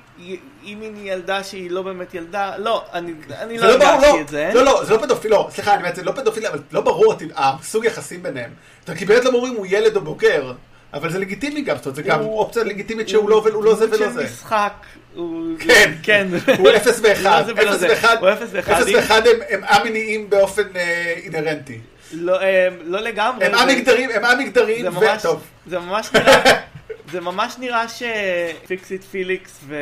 היא, 0.63 0.77
היא 0.83 1.13
ילדה 1.13 1.45
שהיא 1.45 1.71
לא 1.71 1.83
באמת 1.83 2.15
ילדה. 2.15 2.53
לא, 2.59 2.85
אני, 2.93 3.13
אני 3.39 3.59
לא 3.59 3.67
לא 3.79 3.85
הרגשתי 3.85 4.13
לא, 4.13 4.21
את 4.21 4.29
זה. 4.29 4.51
לא, 4.55 4.65
לא, 4.65 4.85
זה 4.85 4.95
לא 4.95 4.99
פדופיל, 4.99 5.31
לא, 5.31 5.49
סליחה, 5.51 5.75
אני 5.75 5.83
באמת, 5.83 5.97
זה 5.97 6.03
לא 6.03 6.13
פדופיל, 6.13 6.47
אבל 6.47 6.59
לא 6.73 6.81
ברור 6.81 7.15
הסוג 7.37 7.85
יחסים 7.85 8.23
ביניהם. 8.23 8.51
כי 8.99 9.05
באמת 9.05 9.25
לא 9.25 9.31
אם 9.49 9.55
הוא 9.55 9.67
ילד 9.71 9.97
או 9.97 10.01
בוגר, 10.01 10.53
אבל 10.95 11.11
זה 11.13 11.19
לגיטימי 11.19 11.63
גם, 11.63 11.77
זאת 11.77 11.87
אומרת, 11.87 11.97
זה 11.97 12.03
גם 12.03 12.21
הוא- 12.21 12.39
אופציה 12.39 12.65
לגיטימית 12.65 13.09
שהוא 13.09 13.31
לא 13.31 13.43
הוא 13.55 13.65
לא 13.65 13.75
זה 13.75 13.85
ולא 13.91 14.09
זה. 14.09 14.25
משחק. 14.25 14.73
הוא... 15.15 15.45
כן, 15.59 15.93
כן. 16.03 16.29
הוא 16.59 16.69
אפס 16.77 17.01
ואחד, 17.03 17.45
לא 17.57 17.73
אפס. 17.73 17.83
ואחד, 17.83 18.17
הוא 18.21 18.31
אפס 18.31 18.49
ואחד. 18.95 19.27
אם- 19.27 19.33
הם- 19.49 19.65
א-מיניים 19.65 20.31
באופן 20.31 20.63
אה, 20.77 21.15
אינהרנטי. 21.25 21.79
לא, 22.13 22.41
אה, 22.41 22.69
לא 22.85 23.01
לגמרי. 23.01 23.47
הם 23.47 23.55
א-מגדרים, 23.55 24.11
הם 24.15 24.25
א-מגדרים, 24.25 24.87
וטוב. 25.19 25.43
זה 25.67 25.79
ממש 25.79 26.11
נראה, 26.15 26.43
זה 27.13 27.21
ממש 27.21 27.55
נראה 27.59 27.85
שפיקסיט 27.89 29.05
פיליקס 29.05 29.61
ו... 29.67 29.77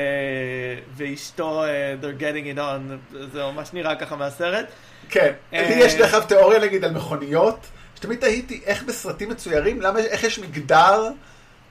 ואשתו, 0.97 1.65
אה, 1.65 1.95
they're 2.03 2.21
getting 2.21 2.57
it 2.57 2.59
on, 2.59 3.15
זה 3.33 3.43
ממש 3.45 3.69
נראה 3.73 3.95
ככה 3.97 4.17
מהסרט. 4.17 4.67
כן, 5.09 5.33
אה, 5.55 5.69
לי 5.69 5.85
יש 5.85 5.95
דרך 5.95 6.15
אגב 6.15 6.25
תיאוריה 6.25 6.59
נגיד 6.61 6.85
על 6.85 6.91
מכוניות, 6.91 7.67
שתמיד 7.97 8.19
תהיתי 8.21 8.61
איך 8.67 8.83
בסרטים 8.83 9.29
מצוירים, 9.29 9.81
למה, 9.81 9.99
איך 9.99 10.25
יש 10.25 10.39
מגדר 10.39 11.09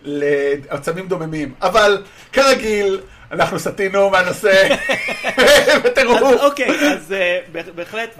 לעצמים 0.02 1.08
דוממים, 1.08 1.54
אבל 1.62 2.04
כרגיל, 2.34 3.02
אנחנו 3.32 3.60
סטינו 3.60 4.10
מהנושא 4.10 4.76
בטירוף. 5.84 6.22
אוקיי, 6.42 6.70
אז 6.94 7.14
אה, 7.14 7.40
בהח- 7.52 7.70
בהחלט, 7.76 8.16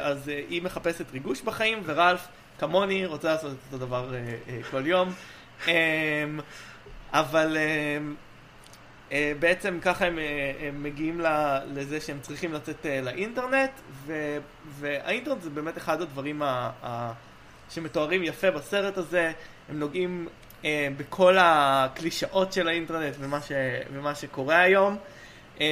אז 0.00 0.18
היא 0.48 0.62
מחפשת 0.62 1.04
ריגוש 1.12 1.40
בחיים, 1.42 1.82
ורלף, 1.86 2.20
כמוני, 2.58 3.06
רוצה 3.06 3.28
לעשות 3.28 3.50
את 3.52 3.72
אותו 3.72 3.86
דבר 3.86 4.12
כל 4.70 4.86
יום. 4.86 5.12
אמ, 5.68 5.72
אבל 7.12 7.56
אמ, 7.56 8.14
אה, 9.12 9.32
בעצם 9.38 9.78
ככה 9.82 10.06
הם, 10.06 10.18
אה, 10.18 10.24
הם 10.68 10.82
מגיעים 10.82 11.20
לזה 11.74 12.00
שהם 12.00 12.18
צריכים 12.22 12.52
לצאת 12.52 12.86
אה, 12.86 13.00
לאינטרנט, 13.00 13.70
ו- 14.06 14.38
והאינטרנט 14.80 15.42
זה 15.42 15.50
באמת 15.50 15.78
אחד 15.78 16.00
הדברים 16.02 16.42
ה- 16.42 16.70
ה- 16.82 17.12
שמתוארים 17.70 18.22
יפה 18.24 18.50
בסרט 18.50 18.98
הזה, 18.98 19.32
הם 19.68 19.78
נוגעים 19.78 20.28
בכל 20.96 21.36
הקלישאות 21.40 22.52
של 22.52 22.68
האינטרנט 22.68 23.14
ומה, 23.20 23.40
ש- 23.40 23.52
ומה 23.92 24.14
שקורה 24.14 24.60
היום. 24.60 24.96
אמ, 25.60 25.64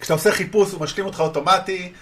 כשאתה 0.00 0.12
עושה 0.14 0.32
חיפוש 0.32 0.72
הוא 0.72 0.80
משלים 0.80 1.06
אותך 1.06 1.20
אוטומטי. 1.20 1.92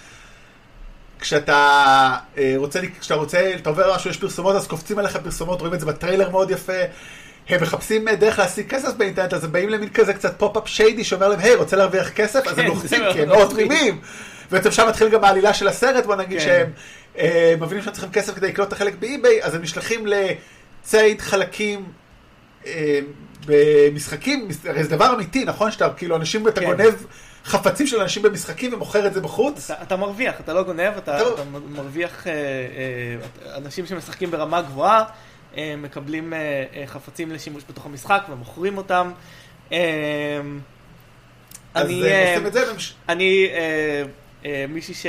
כשאתה 1.33 2.17
אה, 2.39 2.55
רוצה, 2.57 2.81
כשאתה 3.01 3.15
רוצה, 3.15 3.53
אתה 3.57 3.71
עובר 3.71 3.95
משהו, 3.95 4.11
יש 4.11 4.17
פרסומות, 4.17 4.57
אז 4.57 4.67
קופצים 4.67 4.99
עליך 4.99 5.17
פרסומות, 5.17 5.61
רואים 5.61 5.75
את 5.75 5.81
זה 5.81 5.87
בטריילר 5.87 6.31
מאוד 6.31 6.51
יפה. 6.51 6.73
הם 7.49 7.63
מחפשים 7.63 8.09
אה, 8.09 8.17
דרך 8.17 8.39
להשיג 8.39 8.69
כסף 8.69 8.95
באינטרנט, 8.97 9.35
אז 9.35 9.45
הם 9.45 9.53
באים 9.53 9.69
למין 9.69 9.89
כזה 9.89 10.15
קצת 10.15 10.39
pop-up 10.39 10.69
shady 10.69 11.05
שאומר 11.05 11.29
להם, 11.29 11.39
היי, 11.41 11.55
רוצה 11.55 11.77
להרוויח 11.77 12.11
כסף? 12.11 12.47
אז 12.47 12.59
הם 12.59 12.65
כן, 12.65 12.71
לוחצים, 12.71 13.03
כי 13.13 13.23
הם 13.23 13.29
מצחיק. 13.29 13.67
תמימים. 13.67 14.01
בעצם 14.51 14.71
שם 14.71 14.89
מתחיל 14.89 15.09
גם 15.09 15.25
העלילה 15.25 15.55
של 15.55 15.69
הסרט, 15.69 16.07
בוא 16.07 16.17
נגיד 16.17 16.39
כן. 16.39 16.45
שהם 16.45 16.71
אה, 17.19 17.55
מבינים 17.61 17.85
שהם 17.85 17.93
צריכים 17.93 18.11
כסף 18.11 18.35
כדי 18.35 18.49
לקנות 18.49 18.69
את 18.69 18.73
החלק 18.73 18.95
באי-ביי, 18.99 19.43
אז 19.43 19.55
הם 19.55 19.63
נשלחים 19.63 20.07
לציד 20.07 21.21
חלקים 21.21 21.85
במשחקים, 23.47 24.49
הרי 24.65 24.85
זה 24.85 24.91
דבר 24.91 25.15
אמיתי, 25.15 25.45
נכון? 25.45 25.71
שאתה 25.71 25.89
כאילו 25.97 26.17
אנשים, 26.17 26.49
אתה 26.49 26.61
כן. 26.61 26.67
גונב 26.67 26.95
חפצים 27.45 27.87
של 27.87 28.01
אנשים 28.01 28.23
במשחקים 28.23 28.75
ומוכר 28.75 29.07
את 29.07 29.15
זה 29.15 29.21
בחוץ? 29.21 29.71
אתה, 29.71 29.83
אתה 29.83 29.97
מרוויח, 29.97 30.41
אתה 30.41 30.53
לא 30.53 30.63
גונב, 30.63 30.93
אתה, 30.99 31.19
טוב. 31.19 31.33
אתה 31.35 31.45
מרוויח, 31.69 32.27
אה, 32.27 32.33
אה, 32.33 33.57
אנשים 33.57 33.87
שמשחקים 33.87 34.31
ברמה 34.31 34.63
גבוהה, 34.63 35.05
אה, 35.57 35.75
מקבלים 35.79 36.33
אה, 36.33 36.65
אה, 36.77 36.87
חפצים 36.87 37.33
לשימוש 37.33 37.65
בתוך 37.69 37.87
המשחק 37.87 38.23
ומוכרים 38.31 38.79
אותם. 38.79 39.13
אה, 39.73 39.79
אני, 41.77 42.03
אה, 42.03 42.37
אה, 42.57 42.75
אני 43.09 43.49
אה, 43.53 44.03
אה, 44.45 44.65
מישהי 44.69 44.95
ש... 44.95 45.07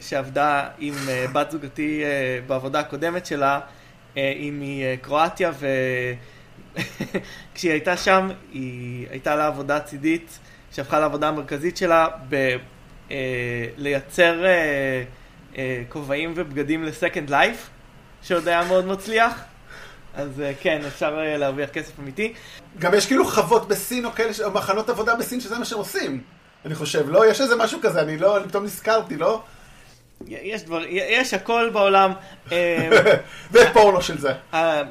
שעבדה 0.00 0.68
עם 0.78 0.94
אה, 1.08 1.26
בת 1.32 1.50
זוגתי 1.50 2.04
אה, 2.04 2.38
בעבודה 2.46 2.80
הקודמת 2.80 3.26
שלה, 3.26 3.60
אה, 4.16 4.32
היא 4.36 4.52
מקרואטיה, 4.54 5.52
וכשהיא 7.52 7.72
הייתה 7.76 7.96
שם, 7.96 8.28
היא 8.52 9.06
הייתה 9.10 9.36
לה 9.36 9.46
עבודה 9.46 9.80
צידית, 9.80 10.38
שהפכה 10.74 11.00
לעבודה 11.00 11.28
המרכזית 11.28 11.76
שלה, 11.76 12.08
ב... 12.28 12.56
אה, 13.10 13.16
לייצר 13.76 14.44
אה, 14.44 15.02
אה, 15.58 15.82
כובעים 15.88 16.32
ובגדים 16.36 16.84
לסקנד 16.84 17.30
לייף, 17.30 17.70
שעוד 18.22 18.48
היה 18.48 18.64
מאוד 18.64 18.86
מצליח. 18.86 19.40
אז 20.14 20.40
אה, 20.40 20.52
כן, 20.60 20.80
אפשר 20.86 21.18
להרוויח 21.38 21.70
כסף 21.70 21.98
אמיתי. 22.00 22.32
גם 22.78 22.94
יש 22.94 23.06
כאילו 23.06 23.24
חוות 23.24 23.68
בסין 23.68 24.04
או 24.04 24.12
כאלה, 24.12 24.30
או 24.44 24.50
מחנות 24.50 24.88
עבודה 24.88 25.14
בסין, 25.14 25.40
שזה 25.40 25.58
מה 25.58 25.64
שהם 25.64 25.78
עושים. 25.78 26.20
אני 26.64 26.74
חושב, 26.74 27.08
לא? 27.08 27.30
יש 27.30 27.40
איזה 27.40 27.56
משהו 27.56 27.80
כזה, 27.82 28.00
אני 28.00 28.18
לא, 28.18 28.36
אני 28.36 28.48
פתאום 28.48 28.64
נזכרתי, 28.64 29.16
לא? 29.16 29.42
יש 30.26 30.62
דבר, 30.62 30.82
יש 30.88 31.34
הכל 31.34 31.70
בעולם. 31.72 32.12
ופורנו 33.52 34.02
של 34.02 34.18
זה. 34.18 34.32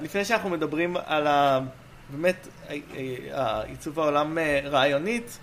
לפני 0.01 0.25
שאנחנו 0.25 0.49
מדברים 0.49 0.97
על 1.05 1.27
ה... 1.27 1.59
באמת, 2.09 2.47
עיצוב 3.67 3.99
העולם 3.99 4.37
רעיונית, 4.65 5.37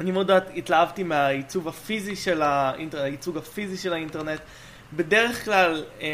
אני 0.00 0.10
מאוד 0.10 0.30
התלהבתי 0.56 1.02
מהעיצוב 1.02 1.68
הפיזי 1.68 2.16
של 2.16 2.42
האינטרנט, 2.42 3.04
הייצוג 3.04 3.36
הפיזי 3.36 3.76
של 3.76 3.92
האינטרנט. 3.92 4.40
בדרך 4.96 5.44
כלל, 5.44 5.84
אה, 6.00 6.08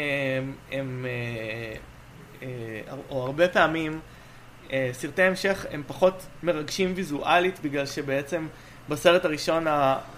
הם, 0.71 1.05
אה, 1.09 1.75
אה, 2.41 2.47
או 3.09 3.23
הרבה 3.23 3.47
פעמים, 3.47 3.99
סרטי 4.91 5.21
המשך 5.21 5.65
הם 5.71 5.83
פחות 5.87 6.25
מרגשים 6.43 6.93
ויזואלית, 6.95 7.59
בגלל 7.63 7.85
שבעצם 7.85 8.47
בסרט 8.89 9.25
הראשון 9.25 9.65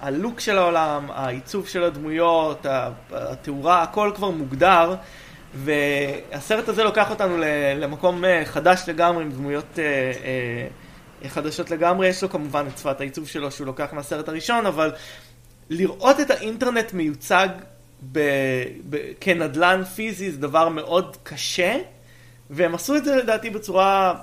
הלוק 0.01 0.39
של 0.39 0.57
העולם, 0.57 1.11
העיצוב 1.11 1.67
של 1.67 1.83
הדמויות, 1.83 2.65
התאורה, 3.11 3.83
הכל 3.83 4.11
כבר 4.15 4.29
מוגדר. 4.29 4.95
והסרט 5.53 6.69
הזה 6.69 6.83
לוקח 6.83 7.09
אותנו 7.09 7.37
למקום 7.75 8.23
חדש 8.45 8.83
לגמרי, 8.87 9.23
עם 9.23 9.31
דמויות 9.31 9.79
חדשות 11.29 11.71
לגמרי. 11.71 12.07
יש 12.07 12.23
לו 12.23 12.29
כמובן 12.29 12.65
את 12.73 12.77
שפת 12.77 12.99
העיצוב 12.99 13.27
שלו 13.27 13.51
שהוא 13.51 13.67
לוקח 13.67 13.89
מהסרט 13.93 14.29
הראשון, 14.29 14.65
אבל 14.65 14.91
לראות 15.69 16.19
את 16.19 16.31
האינטרנט 16.31 16.93
מיוצג 16.93 17.47
ב, 18.11 18.19
ב, 18.89 18.97
כנדלן 19.21 19.83
פיזי 19.83 20.31
זה 20.31 20.37
דבר 20.37 20.69
מאוד 20.69 21.17
קשה, 21.23 21.77
והם 22.49 22.75
עשו 22.75 22.95
את 22.95 23.05
זה 23.05 23.15
לדעתי 23.15 23.49
בצורה 23.49 24.13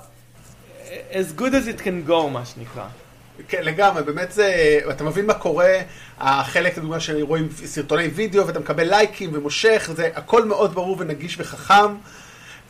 as 1.10 1.38
good 1.38 1.52
as 1.52 1.78
it 1.78 1.80
can 1.80 2.08
go, 2.08 2.28
מה 2.32 2.44
שנקרא. 2.44 2.84
כן, 3.48 3.62
לגמרי, 3.62 4.02
באמת 4.02 4.32
זה, 4.32 4.78
אתה 4.90 5.04
מבין 5.04 5.26
מה 5.26 5.34
קורה, 5.34 5.78
החלק, 6.18 6.78
לדוגמה, 6.78 7.00
שרואים 7.00 7.48
סרטוני 7.64 8.06
וידאו 8.06 8.46
ואתה 8.46 8.58
מקבל 8.58 8.90
לייקים 8.90 9.30
ומושך, 9.32 9.90
זה 9.94 10.10
הכל 10.14 10.44
מאוד 10.44 10.74
ברור 10.74 10.96
ונגיש 10.98 11.36
וחכם. 11.40 11.94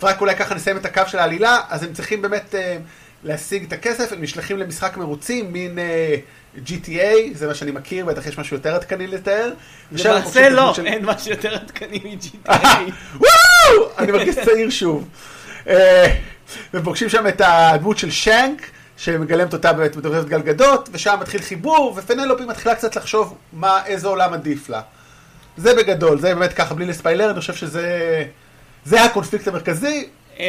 ורק 0.02 0.20
אולי 0.20 0.36
ככה 0.36 0.54
נסיים 0.54 0.76
את 0.76 0.84
הקו 0.84 1.02
של 1.06 1.18
העלילה, 1.18 1.60
אז 1.68 1.82
הם 1.82 1.92
צריכים 1.92 2.22
באמת 2.22 2.54
אה, 2.54 2.78
להשיג 3.24 3.64
את 3.64 3.72
הכסף, 3.72 4.12
הם 4.12 4.22
נשלחים 4.22 4.58
למשחק 4.58 4.96
מרוצים, 4.96 5.52
מין 5.52 5.78
אה, 5.78 6.14
GTA, 6.66 7.04
זה 7.34 7.46
מה 7.46 7.54
שאני 7.54 7.70
מכיר, 7.70 8.04
בטח 8.04 8.26
יש 8.26 8.38
משהו 8.38 8.56
יותר 8.56 8.74
עדכני 8.74 9.06
לתאר. 9.06 9.50
למעשה 9.92 10.48
לא, 10.48 10.74
של- 10.74 10.86
אין 10.86 11.04
משהו 11.04 11.30
יותר 11.30 11.54
עדכני 11.54 11.98
מ-GTA. 12.04 12.52
וואו! 13.20 13.88
אני 13.98 14.12
מרגיש 14.12 14.36
צעיר 14.38 14.70
שוב. 14.70 15.08
אה, 15.68 16.14
ופוגשים 16.74 17.08
שם 17.08 17.26
את 17.26 17.42
הדמות 17.44 17.98
של 17.98 18.10
שנק, 18.10 18.62
שמגלמת 18.96 19.52
אותה 19.52 19.72
באמת 19.72 19.96
מדובבת 19.96 20.24
גלגדות, 20.28 20.88
ושם 20.92 21.16
מתחיל 21.20 21.40
חיבור, 21.42 21.94
ופנלופי 21.96 22.44
מתחילה 22.44 22.74
קצת 22.74 22.96
לחשוב 22.96 23.36
מה, 23.52 23.86
איזה 23.86 24.08
עולם 24.08 24.32
עדיף 24.32 24.68
לה. 24.68 24.80
זה 25.56 25.74
בגדול, 25.74 26.20
זה 26.20 26.34
באמת 26.34 26.52
ככה 26.52 26.74
בלי 26.74 26.86
לספיילר, 26.86 27.30
אני 27.30 27.40
חושב 27.40 27.54
שזה 27.54 28.24
זה 28.84 29.02
הקונפליקט 29.04 29.48
המרכזי. 29.48 30.08
אמ, 30.38 30.44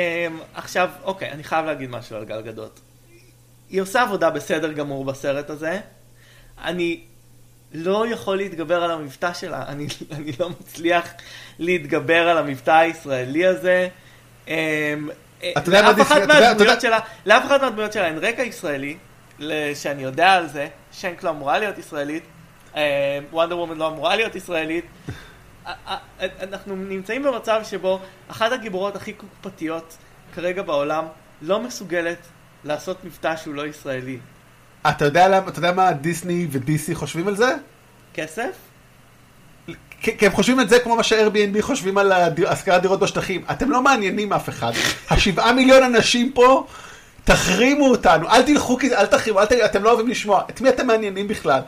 עכשיו, 0.55 0.89
אוקיי, 1.03 1.31
אני 1.31 1.43
חייב 1.43 1.65
להגיד 1.65 1.89
משהו 1.89 2.15
על 2.15 2.25
גל 2.25 2.41
גדות. 2.41 2.79
היא 3.69 3.81
עושה 3.81 4.01
עבודה 4.01 4.29
בסדר 4.29 4.71
גמור 4.71 5.05
בסרט 5.05 5.49
הזה. 5.49 5.79
אני 6.63 6.99
לא 7.73 8.07
יכול 8.07 8.37
להתגבר 8.37 8.83
על 8.83 8.91
המבטא 8.91 9.33
שלה, 9.33 9.63
אני, 9.67 9.87
אני 10.17 10.31
לא 10.39 10.49
מצליח 10.49 11.13
להתגבר 11.59 12.29
על 12.29 12.37
המבטא 12.37 12.71
הישראלי 12.71 13.45
הזה. 13.45 13.87
אמ, 14.47 14.53
מה 15.67 15.81
לאף 15.81 16.01
אחת 16.01 16.21
מהדמויות 16.21 16.81
שלה, 16.81 16.99
לאף 17.25 17.45
אחת 17.45 17.61
מהדמויות 17.61 17.93
שלה 17.93 18.07
אין 18.07 18.17
רקע 18.17 18.41
ישראלי, 18.41 18.97
שאני 19.75 20.03
יודע 20.03 20.33
על 20.33 20.47
זה, 20.47 20.67
שנק 20.91 21.23
לא 21.23 21.29
אמורה 21.29 21.59
להיות 21.59 21.77
ישראלית, 21.77 22.23
וונדר 23.31 23.57
וומן 23.59 23.77
לא 23.77 23.87
אמורה 23.87 24.15
להיות 24.15 24.35
ישראלית. 24.35 24.85
אנחנו 26.43 26.75
נמצאים 26.75 27.23
במצב 27.23 27.61
שבו 27.63 27.99
אחת 28.27 28.51
הגיבורות 28.51 28.95
הכי 28.95 29.13
קופתיות 29.13 29.97
כרגע 30.35 30.61
בעולם 30.61 31.05
לא 31.41 31.59
מסוגלת 31.59 32.17
לעשות 32.63 33.03
מבטא 33.03 33.35
שהוא 33.35 33.55
לא 33.55 33.67
ישראלי. 33.67 34.19
אתה 34.89 35.05
יודע 35.05 35.27
למה- 35.27 35.47
אתה 35.47 35.59
יודע 35.59 35.71
מה 35.71 35.91
דיסני 35.93 36.47
ו-DC 36.51 36.95
חושבים 36.95 37.27
על 37.27 37.35
זה? 37.35 37.55
כסף? 38.13 38.51
כי 40.01 40.25
הם 40.25 40.31
חושבים 40.31 40.59
את 40.59 40.69
זה 40.69 40.79
כמו 40.79 40.95
מה 40.95 41.03
ש-Airbnb 41.03 41.61
חושבים 41.61 41.97
על 41.97 42.11
השכרת 42.47 42.81
דירות 42.81 42.99
בשטחים. 42.99 43.43
אתם 43.51 43.71
לא 43.71 43.81
מעניינים 43.81 44.33
אף 44.33 44.49
אחד. 44.49 44.71
השבעה 45.09 45.53
מיליון 45.53 45.83
אנשים 45.83 46.31
פה, 46.31 46.65
תחרימו 47.23 47.89
אותנו. 47.89 48.29
אל 48.29 48.41
תלכו, 48.43 48.77
אל 48.97 49.05
תחרימו, 49.05 49.39
אל 49.39 49.45
ת... 49.45 49.51
אתם 49.51 49.83
לא 49.83 49.89
אוהבים 49.91 50.07
לשמוע. 50.07 50.43
את 50.49 50.61
מי 50.61 50.69
אתם 50.69 50.87
מעניינים 50.87 51.27
בכלל? 51.27 51.61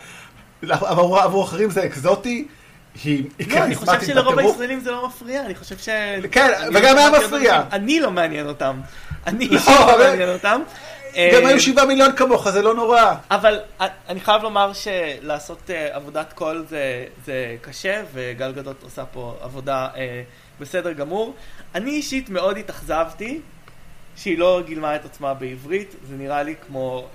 עבור, 0.70 1.20
עבור 1.20 1.44
אחרים 1.44 1.70
זה 1.70 1.86
אקזוטי. 1.86 2.48
היא 3.04 3.24
לא, 3.48 3.58
אני 3.58 3.76
חושב 3.76 4.02
שלרוב. 4.02 4.40
הישראלים 4.40 4.80
זה 4.80 4.92
לא 4.92 5.08
מפריע, 5.08 5.46
אני 5.46 5.56
חושב 5.56 5.78
ש... 5.78 5.90
כן, 6.32 6.52
וגם 6.74 6.96
לא 6.96 7.00
היה 7.00 7.10
מפריע. 7.12 7.64
אני 7.72 8.00
לא 8.00 8.12
מעניין 8.12 8.48
אותם. 8.48 8.82
אני 9.28 9.50
לא, 9.50 9.60
לא 9.68 9.98
מעניין 9.98 10.30
אותם. 10.30 10.62
גם 11.16 11.44
אה, 11.44 11.48
היו 11.48 11.60
שבעה 11.60 11.86
מיליון 11.86 12.16
כמוך, 12.16 12.50
זה 12.50 12.62
לא 12.62 12.74
נורא. 12.76 13.14
אבל 13.32 13.60
אני 14.10 14.20
חייב 14.20 14.44
לומר 14.44 14.72
שלעשות 14.74 15.70
אה, 15.70 15.96
עבודת 15.96 16.34
קול 16.34 16.66
זה, 16.70 17.06
זה 17.26 17.56
קשה, 17.62 18.04
וגל 18.14 18.52
גדות 18.52 18.84
עושה 18.84 19.06
פה 19.06 19.38
עבודה 19.42 19.88
אה, 19.96 20.22
בסדר 20.60 20.92
גמור. 20.92 21.36
אני 21.76 21.92
אישית 21.92 22.30
מאוד 22.30 22.58
התאכזבתי 22.58 23.40
שהיא 24.16 24.38
לא 24.38 24.62
גילמה 24.66 24.96
את 24.96 25.06
עצמה 25.06 25.34
בעברית, 25.34 25.96
זה 26.10 26.16
נראה 26.16 26.44
לי 26.44 26.56
כמו 26.68 27.08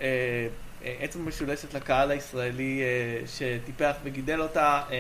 אה, 0.87 1.01
אה, 1.01 1.05
עצם 1.05 1.29
משולשת 1.29 1.75
לקהל 1.75 2.11
הישראלי 2.11 2.83
אה, 2.83 3.27
שטיפח 3.27 3.93
וגידל 4.05 4.41
אותה. 4.43 4.83
אה, 4.91 4.97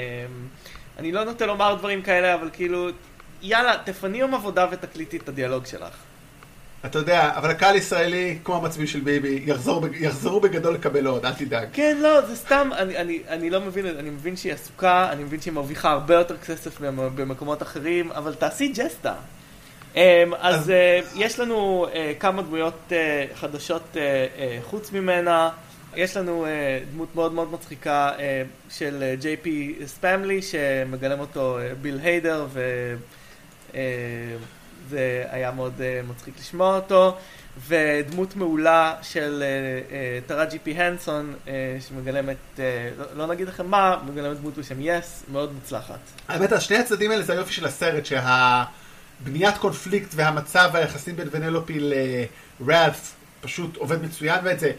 אני 0.98 1.12
לא 1.12 1.24
נוטה 1.24 1.46
לומר 1.46 1.74
דברים 1.74 2.02
כאלה, 2.02 2.34
אבל 2.34 2.50
כאילו, 2.52 2.88
יאללה, 3.42 3.74
תפני 3.84 4.18
יום 4.18 4.34
עבודה 4.34 4.66
ותקליטי 4.70 5.16
את 5.16 5.28
הדיאלוג 5.28 5.66
שלך. 5.66 5.94
אתה 6.86 6.98
יודע, 6.98 7.30
אבל 7.36 7.50
הקהל 7.50 7.76
ישראלי, 7.76 8.38
כמו 8.44 8.56
המצביעים 8.56 8.86
של 8.86 9.00
ביבי, 9.00 9.42
יחזור, 9.46 9.86
יחזרו 10.00 10.40
בגדול 10.40 10.74
לקבל 10.74 11.06
עוד, 11.06 11.26
אל 11.26 11.32
תדאג. 11.32 11.68
כן, 11.72 11.98
לא, 12.00 12.20
זה 12.26 12.36
סתם, 12.36 12.70
אני, 12.78 12.96
אני, 12.96 13.20
אני 13.28 13.50
לא 13.50 13.60
מבין, 13.60 13.86
אני 13.86 14.10
מבין 14.10 14.36
שהיא 14.36 14.52
עסוקה, 14.52 15.08
אני 15.12 15.24
מבין 15.24 15.40
שהיא 15.40 15.52
מרוויחה 15.52 15.90
הרבה 15.90 16.14
יותר 16.14 16.36
כסף 16.36 16.80
במ- 16.80 17.16
במקומות 17.16 17.62
אחרים, 17.62 18.12
אבל 18.12 18.34
תעשי 18.34 18.72
ג'סטה. 18.76 19.14
Um, 19.94 19.98
אז 20.38 20.54
אז- 20.60 20.72
יש 21.16 21.40
לנו 21.40 21.86
כמה 22.20 22.42
דמויות 22.42 22.92
חדשות 23.34 23.96
חוץ 24.62 24.92
ממנה. 24.92 25.50
יש 25.96 26.16
לנו 26.16 26.46
uh, 26.46 26.48
דמות 26.92 27.14
מאוד 27.14 27.32
מאוד 27.32 27.52
מצחיקה 27.52 28.10
uh, 28.16 28.20
של 28.70 29.14
ג'יי 29.20 29.36
פי 29.36 29.78
ספאמלי, 29.86 30.42
שמגלם 30.42 31.20
אותו 31.20 31.58
ביל 31.82 32.00
היידר, 32.02 32.46
וזה 33.70 35.24
היה 35.30 35.50
מאוד 35.50 35.72
uh, 35.78 36.10
מצחיק 36.10 36.34
לשמוע 36.40 36.76
אותו. 36.76 37.16
ודמות 37.68 38.36
מעולה 38.36 38.94
של 39.02 39.44
טראג'י 40.26 40.58
פי 40.58 40.74
הנסון, 40.74 41.34
שמגלמת, 41.88 42.36
לא, 42.98 43.04
לא 43.14 43.26
נגיד 43.26 43.48
לכם 43.48 43.66
מה, 43.66 43.96
מגלמת 44.06 44.36
דמות 44.36 44.58
בשם 44.58 44.76
Yesss, 44.80 45.24
מאוד 45.32 45.52
מוצלחת. 45.52 45.98
האמת, 46.28 46.60
שני 46.60 46.76
הצדדים 46.76 47.10
האלה 47.10 47.22
זה 47.22 47.32
היופי 47.32 47.52
של 47.52 47.66
הסרט, 47.66 48.06
שהבניית 48.06 49.56
קונפליקט 49.58 50.08
והמצב 50.14 50.70
והיחסים 50.72 51.16
בין 51.16 51.28
וונלופי 51.30 51.78
לראלף 52.60 53.14
פשוט 53.40 53.76
עובד 53.76 54.02
מצוין, 54.02 54.38
ואת 54.44 54.60
זה 54.60 54.72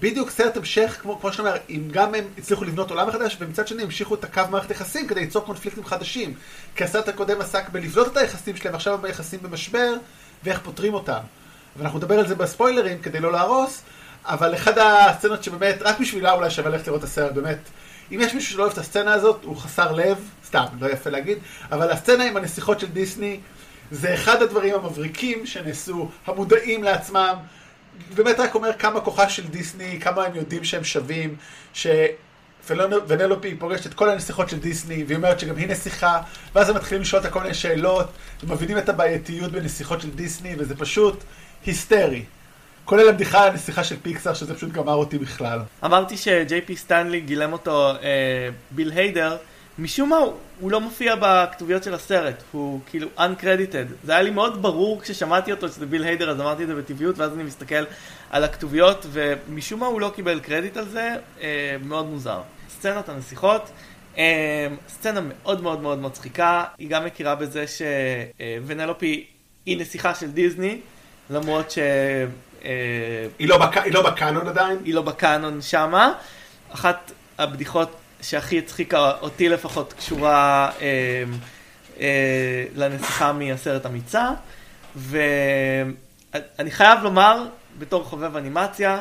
בדיוק 0.00 0.30
סרט 0.30 0.56
המשך, 0.56 0.98
כמו, 1.02 1.20
כמו 1.20 1.32
שאתה 1.32 1.42
אומר, 1.42 1.56
אם 1.70 1.82
גם 1.90 2.14
הם 2.14 2.24
הצליחו 2.38 2.64
לבנות 2.64 2.90
עולם 2.90 3.08
מחדש, 3.08 3.36
ומצד 3.40 3.68
שני 3.68 3.82
המשיכו 3.82 4.14
את 4.14 4.24
הקו 4.24 4.42
מערכת 4.50 4.70
יחסים 4.70 5.06
כדי 5.06 5.20
ליצור 5.20 5.44
קונפליקטים 5.44 5.84
חדשים. 5.84 6.34
כי 6.76 6.84
הסרט 6.84 7.08
הקודם 7.08 7.40
עסק 7.40 7.68
בלבנות 7.68 8.12
את 8.12 8.16
היחסים 8.16 8.56
שלהם, 8.56 8.74
עכשיו 8.74 8.94
הם 8.94 9.02
ביחסים 9.02 9.40
במשבר, 9.42 9.94
ואיך 10.44 10.60
פותרים 10.60 10.94
אותם. 10.94 11.20
ואנחנו 11.76 11.98
נדבר 11.98 12.18
על 12.18 12.26
זה 12.26 12.34
בספוילרים 12.34 12.98
כדי 12.98 13.20
לא 13.20 13.32
להרוס, 13.32 13.82
אבל 14.24 14.54
אחד 14.54 14.78
הסצנות 14.78 15.44
שבאמת, 15.44 15.76
רק 15.80 16.00
בשבילה 16.00 16.32
אולי 16.32 16.50
שווה 16.50 16.70
ללכת 16.70 16.86
לראות 16.86 16.98
את 16.98 17.04
הסרט, 17.04 17.32
באמת. 17.32 17.58
אם 18.12 18.20
יש 18.20 18.34
מישהו 18.34 18.52
שלא 18.52 18.62
אוהב 18.62 18.72
את 18.72 18.78
הסצנה 18.78 19.12
הזאת, 19.12 19.44
הוא 19.44 19.56
חסר 19.56 19.92
לב, 19.92 20.30
סתם, 20.46 20.64
לא 20.80 20.86
יפה 20.86 21.10
להגיד, 21.10 21.38
אבל 21.72 21.90
הסצנה 21.90 22.24
עם 22.24 22.36
הנסיכות 22.36 22.80
של 22.80 22.86
דיסני, 22.86 23.40
זה 23.90 24.14
אחד 24.14 24.42
הדברים 24.42 24.74
המבריקים 24.74 25.46
שנעשו, 25.46 26.10
המודעים 26.26 26.82
לעצמם, 26.82 27.34
באמת 28.14 28.40
רק 28.40 28.54
אומר 28.54 28.72
כמה 28.78 29.00
כוחה 29.00 29.28
של 29.28 29.46
דיסני, 29.46 30.00
כמה 30.00 30.24
הם 30.24 30.34
יודעים 30.34 30.64
שהם 30.64 30.84
שווים, 30.84 31.36
שוונלופי 31.74 33.54
פוגשת 33.58 33.86
את 33.86 33.94
כל 33.94 34.10
הנסיכות 34.10 34.48
של 34.48 34.58
דיסני, 34.58 35.04
והיא 35.06 35.16
אומרת 35.16 35.40
שגם 35.40 35.56
היא 35.56 35.68
נסיכה, 35.68 36.20
ואז 36.54 36.70
הם 36.70 36.76
מתחילים 36.76 37.02
לשאול 37.02 37.22
אותה 37.22 37.32
כל 37.32 37.40
מיני 37.40 37.54
שאלות, 37.54 38.06
ומבינים 38.44 38.78
את 38.78 38.88
הבעייתיות 38.88 39.52
בנסיכות 39.52 40.00
של 40.00 40.10
דיסני, 40.10 40.54
וזה 40.58 40.76
פשוט 40.76 41.24
היסטרי. 41.66 42.24
כולל 42.84 43.08
הבדיחה 43.08 43.44
על 43.44 43.50
הנסיכה 43.50 43.84
של 43.84 43.96
פיקסאר, 44.02 44.34
שזה 44.34 44.54
פשוט 44.54 44.72
גמר 44.72 44.94
אותי 44.94 45.18
בכלל. 45.18 45.60
אמרתי 45.84 46.16
שג'יי 46.16 46.60
פי 46.60 46.76
סטנלי 46.76 47.20
גילם 47.20 47.52
אותו 47.52 47.90
אה, 47.90 48.48
ביל 48.70 48.90
היידר, 48.90 49.36
משום 49.78 50.08
מה 50.08 50.16
הוא, 50.16 50.32
הוא 50.60 50.70
לא 50.70 50.80
מופיע 50.80 51.14
בכתוביות 51.20 51.84
של 51.84 51.94
הסרט, 51.94 52.42
הוא 52.52 52.80
כאילו 52.86 53.08
uncredited. 53.18 53.92
זה 54.04 54.12
היה 54.12 54.22
לי 54.22 54.30
מאוד 54.30 54.62
ברור 54.62 55.00
כששמעתי 55.00 55.52
אותו 55.52 55.68
שזה 55.68 55.86
ביל 55.86 56.04
היידר, 56.04 56.30
אז 56.30 56.40
אמרתי 56.40 56.62
את 56.62 56.68
זה 56.68 56.74
בטבעיות, 56.74 57.18
ואז 57.18 57.34
אני 57.34 57.42
מסתכל 57.42 57.84
על 58.30 58.44
הכתוביות, 58.44 59.06
ומשום 59.12 59.80
מה 59.80 59.86
הוא 59.86 60.00
לא 60.00 60.12
קיבל 60.14 60.40
קרדיט 60.40 60.76
על 60.76 60.88
זה, 60.88 61.14
אה, 61.42 61.76
מאוד 61.84 62.06
מוזר. 62.06 62.40
סצנת 62.70 63.08
הנסיכות, 63.08 63.70
אה, 64.18 64.66
סצנה 64.88 65.20
מאוד 65.20 65.62
מאוד 65.62 65.80
מאוד 65.80 65.98
מצחיקה, 65.98 66.64
היא 66.78 66.88
גם 66.88 67.04
מכירה 67.04 67.34
בזה 67.34 67.64
שוונלופי 67.66 69.26
היא 69.66 69.78
נסיכה 69.80 70.14
של 70.14 70.30
דיסני, 70.30 70.80
למרות 71.30 71.70
ש... 71.70 71.78
אה, 72.64 73.26
היא 73.38 73.48
לא, 73.48 73.58
בק... 73.58 73.76
היא 73.76 73.92
לא 73.92 74.10
בקאנון 74.10 74.48
עדיין? 74.48 74.78
היא 74.84 74.94
לא 74.94 75.02
בקאנון 75.02 75.62
שמה. 75.62 76.12
אחת 76.70 77.12
הבדיחות 77.38 77.96
שהכי 78.20 78.58
הצחיקה 78.58 79.12
אותי 79.20 79.48
לפחות 79.48 79.92
קשורה 79.92 80.70
אה, 80.80 81.24
אה, 82.00 82.64
לנסיכה 82.74 83.32
מהסרט 83.32 83.86
אמיצה. 83.86 84.30
ואני 84.96 86.70
חייב 86.70 87.02
לומר, 87.02 87.46
בתור 87.78 88.04
חובב 88.04 88.36
אנימציה, 88.36 89.00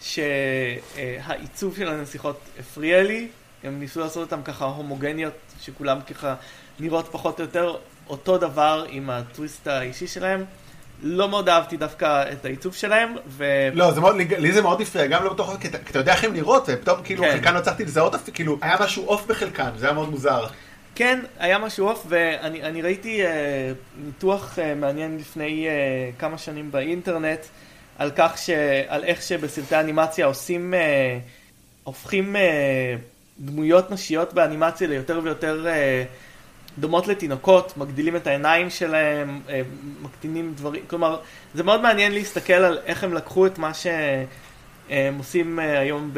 שהעיצוב 0.00 1.76
של 1.76 1.88
הנסיכות 1.88 2.40
הפריע 2.58 3.02
לי. 3.02 3.28
הם 3.62 3.80
ניסו 3.80 4.00
לעשות 4.00 4.32
אותם 4.32 4.42
ככה 4.42 4.64
הומוגניות, 4.64 5.34
שכולם 5.60 5.98
ככה 6.00 6.34
נראות 6.80 7.08
פחות 7.12 7.40
או 7.40 7.44
יותר 7.44 7.76
אותו 8.08 8.38
דבר 8.38 8.86
עם 8.88 9.10
הטוויסט 9.10 9.66
האישי 9.66 10.06
שלהם. 10.06 10.44
לא 11.02 11.28
מאוד 11.28 11.48
אהבתי 11.48 11.76
דווקא 11.76 12.24
את 12.32 12.44
העיצוב 12.44 12.74
שלהם, 12.74 13.14
ו... 13.26 13.44
לא, 13.74 13.92
זה 13.92 14.00
מאוד, 14.00 14.16
לי 14.16 14.52
זה 14.52 14.62
מאוד 14.62 14.80
הפריע, 14.80 15.06
גם 15.06 15.24
לא 15.24 15.32
בתוך, 15.32 15.56
כי 15.60 15.68
אתה, 15.68 15.78
כי 15.78 15.90
אתה 15.90 15.98
יודע 15.98 16.12
איך 16.12 16.24
הם 16.24 16.32
נראות, 16.32 16.64
ופתאום 16.68 17.02
כאילו 17.04 17.22
כן. 17.22 17.32
חלקן 17.32 17.54
לא 17.54 17.58
הצלחתי 17.58 17.84
לזהות, 17.84 18.14
כאילו, 18.34 18.58
היה 18.62 18.76
משהו 18.80 19.04
עוף 19.04 19.26
בחלקן, 19.26 19.70
זה 19.76 19.86
היה 19.86 19.94
מאוד 19.94 20.10
מוזר. 20.10 20.46
כן, 20.94 21.20
היה 21.38 21.58
משהו 21.58 21.88
עוף, 21.88 22.06
ואני 22.08 22.62
אני 22.62 22.82
ראיתי 22.82 23.22
uh, 23.22 23.28
ניתוח 24.04 24.58
uh, 24.58 24.80
מעניין 24.80 25.16
לפני 25.18 25.66
uh, 25.66 26.20
כמה 26.20 26.38
שנים 26.38 26.72
באינטרנט, 26.72 27.40
על 27.98 28.10
כך 28.16 28.38
ש... 28.38 28.50
על 28.88 29.04
איך 29.04 29.22
שבסרטי 29.22 29.80
אנימציה 29.80 30.26
עושים, 30.26 30.74
uh, 30.74 30.76
הופכים 31.84 32.36
uh, 32.36 32.38
דמויות 33.38 33.90
נשיות 33.90 34.32
באנימציה 34.32 34.88
ליותר 34.88 35.20
ויותר 35.22 35.66
uh, 35.66 36.25
דומות 36.78 37.06
לתינוקות, 37.08 37.76
מגדילים 37.76 38.16
את 38.16 38.26
העיניים 38.26 38.70
שלהם, 38.70 39.40
uh, 39.46 39.50
מקטינים 40.02 40.52
דברים, 40.56 40.82
כלומר, 40.86 41.18
זה 41.54 41.62
מאוד 41.62 41.80
מעניין 41.80 42.12
להסתכל 42.12 42.52
על 42.52 42.78
איך 42.84 43.04
הם 43.04 43.14
לקחו 43.14 43.46
את 43.46 43.58
מה 43.58 43.74
ש... 43.74 43.86
הם 44.90 45.18
עושים 45.18 45.60
אה, 45.60 45.78
היום 45.78 46.10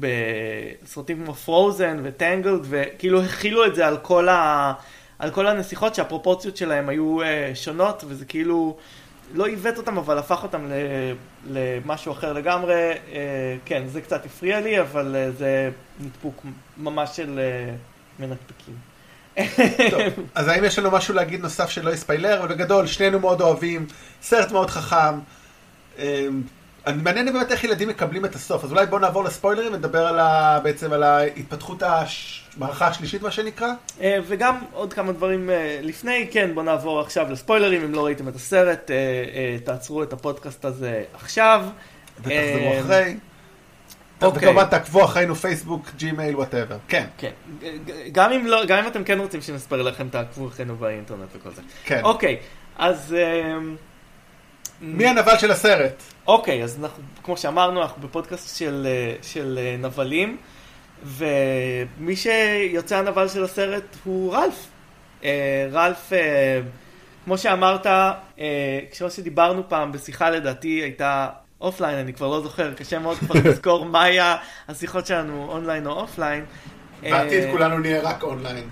בסרטים 0.00 1.24
כמו 1.24 1.34
פרוזן 1.34 2.00
וטנגלד, 2.02 2.60
וכאילו 2.68 3.22
הכילו 3.22 3.66
את 3.66 3.74
זה 3.74 3.86
על 3.86 3.98
כל, 3.98 4.28
ה, 4.28 4.72
על 5.18 5.30
כל 5.30 5.46
הנסיכות 5.46 5.94
שהפרופורציות 5.94 6.56
שלהם 6.56 6.88
היו 6.88 7.22
אה, 7.22 7.50
שונות, 7.54 8.04
וזה 8.08 8.24
כאילו 8.24 8.76
לא 9.34 9.46
עיוות 9.46 9.78
אותם, 9.78 9.98
אבל 9.98 10.18
הפך 10.18 10.42
אותם 10.42 10.70
למשהו 11.50 12.12
אחר 12.12 12.32
לגמרי. 12.32 12.74
אה, 13.12 13.56
כן, 13.64 13.86
זה 13.86 14.00
קצת 14.00 14.26
הפריע 14.26 14.60
לי, 14.60 14.80
אבל 14.80 15.16
אה, 15.16 15.30
זה 15.30 15.70
נדפוק 16.00 16.46
ממש 16.78 17.16
של 17.16 17.38
אה, 17.38 17.74
מנקפקים. 18.18 18.74
טוב, 19.90 20.00
אז 20.34 20.48
האם 20.48 20.64
יש 20.64 20.78
לנו 20.78 20.90
משהו 20.90 21.14
להגיד 21.14 21.40
נוסף 21.40 21.70
שלא 21.70 21.90
יספיילר? 21.90 22.38
אבל 22.38 22.54
בגדול, 22.54 22.86
שנינו 22.86 23.20
מאוד 23.20 23.40
אוהבים, 23.40 23.86
סרט 24.22 24.52
מאוד 24.52 24.70
חכם. 24.70 25.18
אמ, 25.98 26.42
אני 26.86 27.02
מעניין 27.02 27.32
באמת 27.32 27.52
איך 27.52 27.64
ילדים 27.64 27.88
מקבלים 27.88 28.24
את 28.24 28.34
הסוף, 28.34 28.64
אז 28.64 28.70
אולי 28.72 28.86
בואו 28.86 29.00
נעבור 29.00 29.24
לספוילרים 29.24 29.72
ונדבר 29.72 30.06
על 30.06 30.18
ה... 30.18 30.60
בעצם 30.62 30.92
על 30.92 31.02
ההתפתחות 31.02 31.82
המערכה 31.82 32.86
השלישית, 32.86 33.22
מה 33.22 33.30
שנקרא. 33.30 33.68
אה, 34.00 34.18
וגם 34.26 34.58
עוד 34.72 34.92
כמה 34.92 35.12
דברים 35.12 35.50
אה, 35.50 35.78
לפני, 35.82 36.28
כן, 36.30 36.50
בואו 36.54 36.64
נעבור 36.64 37.00
עכשיו 37.00 37.26
לספוילרים, 37.30 37.82
אם 37.82 37.92
לא 37.92 38.04
ראיתם 38.04 38.28
את 38.28 38.34
הסרט, 38.34 38.90
אה, 38.90 39.56
תעצרו 39.64 40.02
את 40.02 40.12
הפודקאסט 40.12 40.64
הזה 40.64 41.02
עכשיו. 41.14 41.64
ותחזרו 42.18 42.80
אחרי. 42.80 43.16
אוקיי. 44.22 44.48
וכמובן 44.48 44.64
תעקבו 44.64 45.04
אחרינו 45.04 45.34
פייסבוק, 45.34 45.90
ג'ימייל, 45.96 46.36
whatever. 46.36 46.76
כן. 46.88 47.06
כן, 47.18 47.30
גם 48.12 48.32
אם, 48.32 48.46
לא, 48.46 48.64
גם 48.64 48.78
אם 48.78 48.86
אתם 48.86 49.04
כן 49.04 49.18
רוצים 49.18 49.42
שנספר 49.42 49.82
לכם, 49.82 50.08
תעקבו 50.08 50.48
אחרינו 50.48 50.76
באינטרנט 50.76 51.28
וכל 51.36 51.50
זה. 51.50 51.62
כן. 51.84 52.00
אוקיי, 52.04 52.36
אז... 52.78 53.16
מי 54.80 55.06
הנבל 55.06 55.38
של 55.38 55.50
הסרט? 55.50 56.02
אוקיי, 56.26 56.64
אז 56.64 56.78
אנחנו, 56.82 57.02
כמו 57.22 57.36
שאמרנו, 57.36 57.82
אנחנו 57.82 58.02
בפודקאסט 58.02 58.58
של, 58.58 58.86
של 59.22 59.58
נבלים, 59.78 60.36
ומי 61.04 62.16
שיוצא 62.16 62.96
הנבל 62.96 63.28
של 63.28 63.44
הסרט 63.44 63.96
הוא 64.04 64.34
רלף. 64.34 64.66
אה, 65.24 65.68
רלף, 65.72 66.12
אה, 66.12 66.60
כמו 67.24 67.38
שאמרת, 67.38 67.86
אה, 67.86 68.12
כשמה 68.90 69.10
שדיברנו 69.10 69.68
פעם 69.68 69.92
בשיחה 69.92 70.30
לדעתי 70.30 70.68
הייתה 70.68 71.28
offline, 71.60 71.98
אני 71.98 72.12
כבר 72.12 72.28
לא 72.28 72.40
זוכר, 72.40 72.74
קשה 72.74 72.98
מאוד 72.98 73.16
כבר 73.16 73.34
לזכור 73.44 73.84
מה 73.84 74.02
היה 74.02 74.36
השיחות 74.68 75.06
שלנו 75.06 75.46
אונליין 75.48 75.86
או 75.86 75.92
offline. 75.92 76.44
בעתיד 77.02 77.50
כולנו 77.50 77.78
נהיה 77.78 78.02
רק 78.02 78.22
אונליין. 78.22 78.68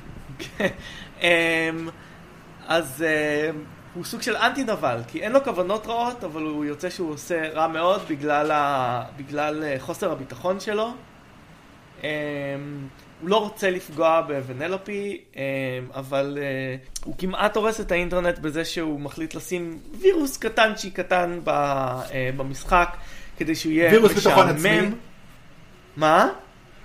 אז 2.67 3.05
הוא 3.95 4.05
סוג 4.05 4.23
של 4.23 4.37
אנטי 4.37 4.65
נבל, 4.65 5.01
כי 5.09 5.23
אין 5.23 5.33
לו 5.33 5.45
כוונות 5.45 5.87
רעות, 5.87 6.25
אבל 6.25 6.43
הוא 6.43 6.65
יוצא 6.65 6.91
שהוא 6.91 7.13
עושה 7.13 7.49
רע 7.53 7.67
מאוד 7.67 8.03
בגלל, 8.09 8.51
ה... 8.51 9.03
בגלל 9.17 9.65
אה, 9.65 9.77
חוסר 9.79 10.13
הביטחון 10.13 10.61
שלו. 10.61 10.91
הוא 13.25 13.31
לא 13.31 13.37
רוצה 13.37 13.71
לפגוע 13.71 14.21
בוונלופי, 14.21 15.21
um, 15.33 15.37
אבל 15.95 16.39
uh, 16.39 17.05
הוא 17.05 17.15
כמעט 17.19 17.57
הורס 17.57 17.81
את 17.81 17.93
האינטרנט 17.93 18.39
בזה 18.39 18.65
שהוא 18.65 19.01
מחליט 19.01 19.35
לשים 19.35 19.79
וירוס 20.01 20.37
קטנצ'י 20.37 20.91
קטן 20.91 21.41
ב, 21.45 21.51
uh, 21.51 22.11
במשחק, 22.37 22.97
כדי 23.37 23.55
שהוא 23.55 23.73
יהיה 23.73 23.91
וירוס 23.91 24.13
ביטחון 24.13 24.49
עצמי? 24.49 24.79
מה? 25.97 26.29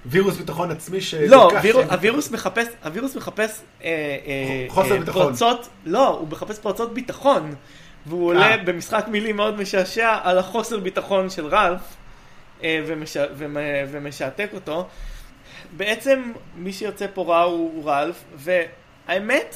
וירוס 0.06 0.38
ביטחון 0.38 0.72
עצמי 0.72 1.02
ש... 1.02 1.14
לא, 1.14 1.52
ויר... 1.64 1.78
הווירוס 1.78 2.32
מחפש, 2.32 2.68
הווירוס 2.84 3.16
מחפש... 3.16 3.62
אה, 3.84 3.90
אה, 4.26 4.66
חוסר 4.68 4.94
אה, 4.94 5.00
ביטחון. 5.00 5.28
פרצות, 5.28 5.70
לא, 5.86 6.08
הוא 6.08 6.28
מחפש 6.28 6.60
פרצות 6.60 6.94
ביטחון. 6.94 7.56
והוא 8.06 8.28
עולה 8.28 8.52
אה. 8.52 8.58
במשחק 8.58 9.06
מילים 9.08 9.36
מאוד 9.36 9.60
משעשע 9.60 10.18
על 10.24 10.38
החוסר 10.38 10.80
ביטחון 10.80 11.30
של 11.30 11.46
רלף, 11.48 11.82
אה, 12.64 12.84
ומש... 12.88 13.18
ומשעתק 13.92 14.50
אותו. 14.54 14.88
בעצם 15.78 16.32
מי 16.56 16.74
שיוצא 16.74 17.06
פה 17.14 17.24
רע 17.24 17.42
הוא, 17.42 17.72
הוא 17.76 17.90
רלף, 17.90 18.24
והאמת, 18.36 19.56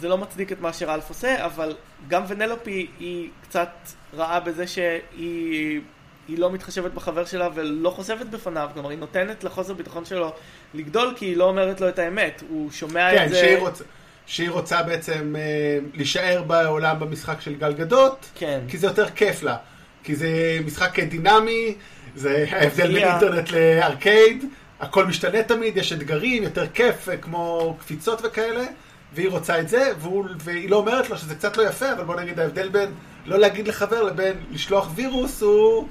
זה 0.00 0.08
לא 0.08 0.18
מצדיק 0.18 0.52
את 0.52 0.60
מה 0.60 0.72
שרלף 0.72 1.08
עושה, 1.08 1.44
אבל 1.44 1.76
גם 2.08 2.22
ונלופי 2.28 2.86
היא 2.98 3.28
קצת 3.42 3.70
רעה 4.14 4.40
בזה 4.40 4.66
שהיא... 4.66 5.80
היא 6.28 6.38
לא 6.38 6.52
מתחשבת 6.52 6.92
בחבר 6.92 7.24
שלה 7.24 7.48
ולא 7.54 7.90
חושפת 7.90 8.26
בפניו, 8.26 8.70
כלומר 8.74 8.90
היא 8.90 8.98
נותנת 8.98 9.44
לחוסר 9.44 9.74
ביטחון 9.74 10.04
שלו 10.04 10.32
לגדול 10.74 11.14
כי 11.16 11.26
היא 11.26 11.36
לא 11.36 11.44
אומרת 11.44 11.80
לו 11.80 11.88
את 11.88 11.98
האמת, 11.98 12.42
הוא 12.48 12.70
שומע 12.70 13.10
כן, 13.10 13.24
את 13.24 13.30
זה... 13.30 13.58
כן. 13.60 13.84
שהיא 14.26 14.50
רוצה 14.50 14.82
בעצם 14.82 15.36
אה, 15.38 15.78
להישאר 15.94 16.42
בעולם 16.42 17.00
במשחק 17.00 17.40
של 17.40 17.54
גלגדות, 17.54 18.30
כן. 18.34 18.60
כי 18.68 18.78
זה 18.78 18.86
יותר 18.86 19.10
כיף 19.10 19.42
לה, 19.42 19.56
כי 20.02 20.16
זה 20.16 20.58
משחק 20.64 21.00
דינמי, 21.00 21.74
זה 22.14 22.46
ההבדל 22.50 22.92
בין 22.92 23.08
אינטרנט 23.08 23.50
לארקייד, 23.50 24.44
הכל 24.80 25.06
משתנה 25.06 25.42
תמיד, 25.42 25.76
יש 25.76 25.92
אתגרים, 25.92 26.42
יותר 26.42 26.66
כיף, 26.66 27.08
אה, 27.08 27.16
כמו 27.16 27.76
קפיצות 27.80 28.20
וכאלה. 28.24 28.64
והיא 29.12 29.28
רוצה 29.28 29.60
את 29.60 29.68
זה, 29.68 29.92
והוא, 29.98 30.24
והיא 30.38 30.70
לא 30.70 30.76
אומרת 30.76 31.10
לו 31.10 31.18
שזה 31.18 31.34
קצת 31.34 31.56
לא 31.56 31.62
יפה, 31.62 31.92
אבל 31.92 32.04
בוא 32.04 32.20
נגיד 32.20 32.40
ההבדל 32.40 32.68
בין 32.68 32.92
לא 33.26 33.38
להגיד 33.38 33.68
לחבר 33.68 34.02
לבין 34.02 34.34
לשלוח 34.50 34.90
וירוס 34.94 35.42
הוא 35.42 35.88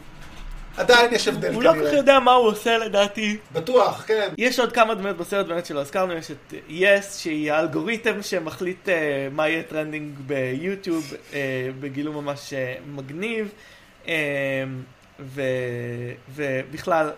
עדיין 0.77 1.13
יש 1.13 1.27
הבדל 1.27 1.41
כנראה. 1.41 1.55
הוא 1.55 1.63
לא 1.63 1.73
כל 1.73 1.87
כך 1.87 1.93
יודע 1.93 2.19
מה 2.19 2.33
הוא 2.33 2.47
עושה 2.47 2.77
לדעתי. 2.77 3.37
בטוח, 3.53 4.03
כן. 4.07 4.29
יש 4.37 4.59
עוד 4.59 4.71
כמה 4.71 4.95
דמויות 4.95 5.17
בסרט 5.17 5.45
באמת 5.45 5.65
שלא 5.65 5.79
הזכרנו, 5.79 6.13
יש 6.13 6.31
את 6.31 6.53
Yesss, 6.69 7.17
שהיא 7.17 7.51
האלגוריתם 7.51 8.21
שמחליט 8.21 8.87
uh, 8.87 8.91
מה 9.31 9.49
יהיה 9.49 9.63
trending 9.63 10.17
ביוטיוב, 10.19 11.13
uh, 11.31 11.33
בגילום 11.79 12.15
ממש 12.15 12.53
uh, 12.53 12.81
מגניב, 12.95 13.51
uh, 14.05 14.09
ו, 15.19 15.41
ובכלל, 16.35 17.09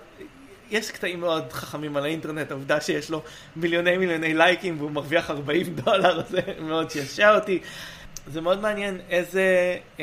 יש 0.72 0.92
קטעים 0.92 1.20
מאוד 1.20 1.54
חכמים 1.54 1.98
על 1.98 2.04
האינטרנט, 2.04 2.52
העובדה 2.52 2.82
שיש 2.82 3.10
לו 3.10 3.22
מיליוני 3.56 3.98
מיליוני 3.98 4.34
לייקים 4.34 4.76
והוא 4.80 4.92
מרוויח 4.92 5.30
40 5.30 5.76
דולר, 5.76 6.22
זה 6.32 6.40
מאוד 6.60 6.92
שישע 6.92 7.36
אותי. 7.36 7.60
זה 8.28 8.42
מאוד 8.42 8.62
מעניין 8.62 9.00
איזה... 9.10 9.78
Uh, 9.98 10.02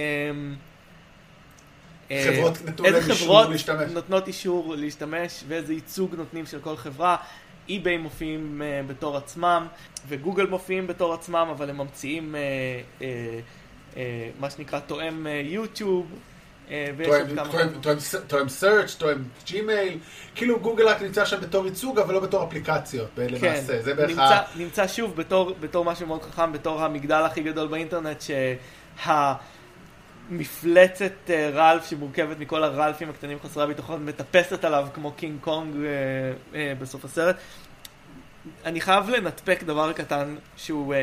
חברות 2.27 2.59
להם 2.79 3.11
אישור 3.11 3.45
להשתמש. 3.45 3.69
איזה 3.69 3.75
חברות 3.75 3.95
נותנות 3.95 4.29
אישור 4.29 4.75
להשתמש 4.77 5.45
ואיזה 5.49 5.73
ייצוג 5.75 6.15
נותנים 6.15 6.47
של 6.47 6.61
כל 6.61 6.77
חברה. 6.77 7.17
אי-ביי 7.69 7.97
מופיעים 7.97 8.63
uh, 8.63 8.91
בתור 8.91 9.17
עצמם 9.17 9.67
וגוגל 10.09 10.47
מופיעים 10.47 10.87
בתור 10.87 11.15
עצמם, 11.15 11.49
אבל 11.51 11.71
הם 11.71 11.79
ממציאים 11.79 12.35
uh, 12.35 13.01
uh, 13.01 13.05
uh, 13.95 13.97
מה 14.41 14.51
שנקרא 14.51 14.81
תואם 14.81 15.27
יוטיוב. 15.45 16.07
תואם 18.29 18.49
סרצ', 18.49 18.95
תואם 18.95 19.19
ג'ימייל, 19.47 19.99
כאילו 20.35 20.61
גוגל 20.61 20.89
רק 20.89 21.03
נמצא 21.03 21.25
שם 21.25 21.41
בתור 21.41 21.67
ייצוג 21.67 21.99
אבל 21.99 22.15
לא 22.15 22.21
בתור 22.21 22.45
אפליקציות 22.45 23.09
למעשה, 23.19 23.77
כן, 23.77 23.83
זה 23.83 23.95
בערך 23.95 24.19
ה... 24.19 24.43
נמצא 24.57 24.87
שוב 24.87 25.17
בתור, 25.61 25.85
משהו 25.85 26.07
מאוד 26.07 26.23
חכם, 26.23 26.53
בתור 26.53 26.83
המגדל 26.83 27.23
הכי 27.27 27.43
גדול 27.43 27.69
באינטרנט 27.69 28.21
שה... 28.21 29.35
מפלצת 30.31 31.13
uh, 31.27 31.31
רלף 31.55 31.91
שמורכבת 31.91 32.39
מכל 32.39 32.65
הרלפים 32.65 33.11
הקטנים 33.11 33.39
חסרי 33.45 33.63
הביטחון 33.63 34.07
מטפסת 34.07 34.65
עליו 34.65 34.89
כמו 34.95 35.13
קינג 35.13 35.41
קונג 35.41 35.75
uh, 35.75 36.57
בסוף 36.79 37.05
הסרט. 37.05 37.37
אני 38.65 38.81
חייב 38.81 39.11
לנטפק 39.11 39.63
דבר 39.63 39.93
קטן 39.93 40.37
שהוא, 40.57 40.95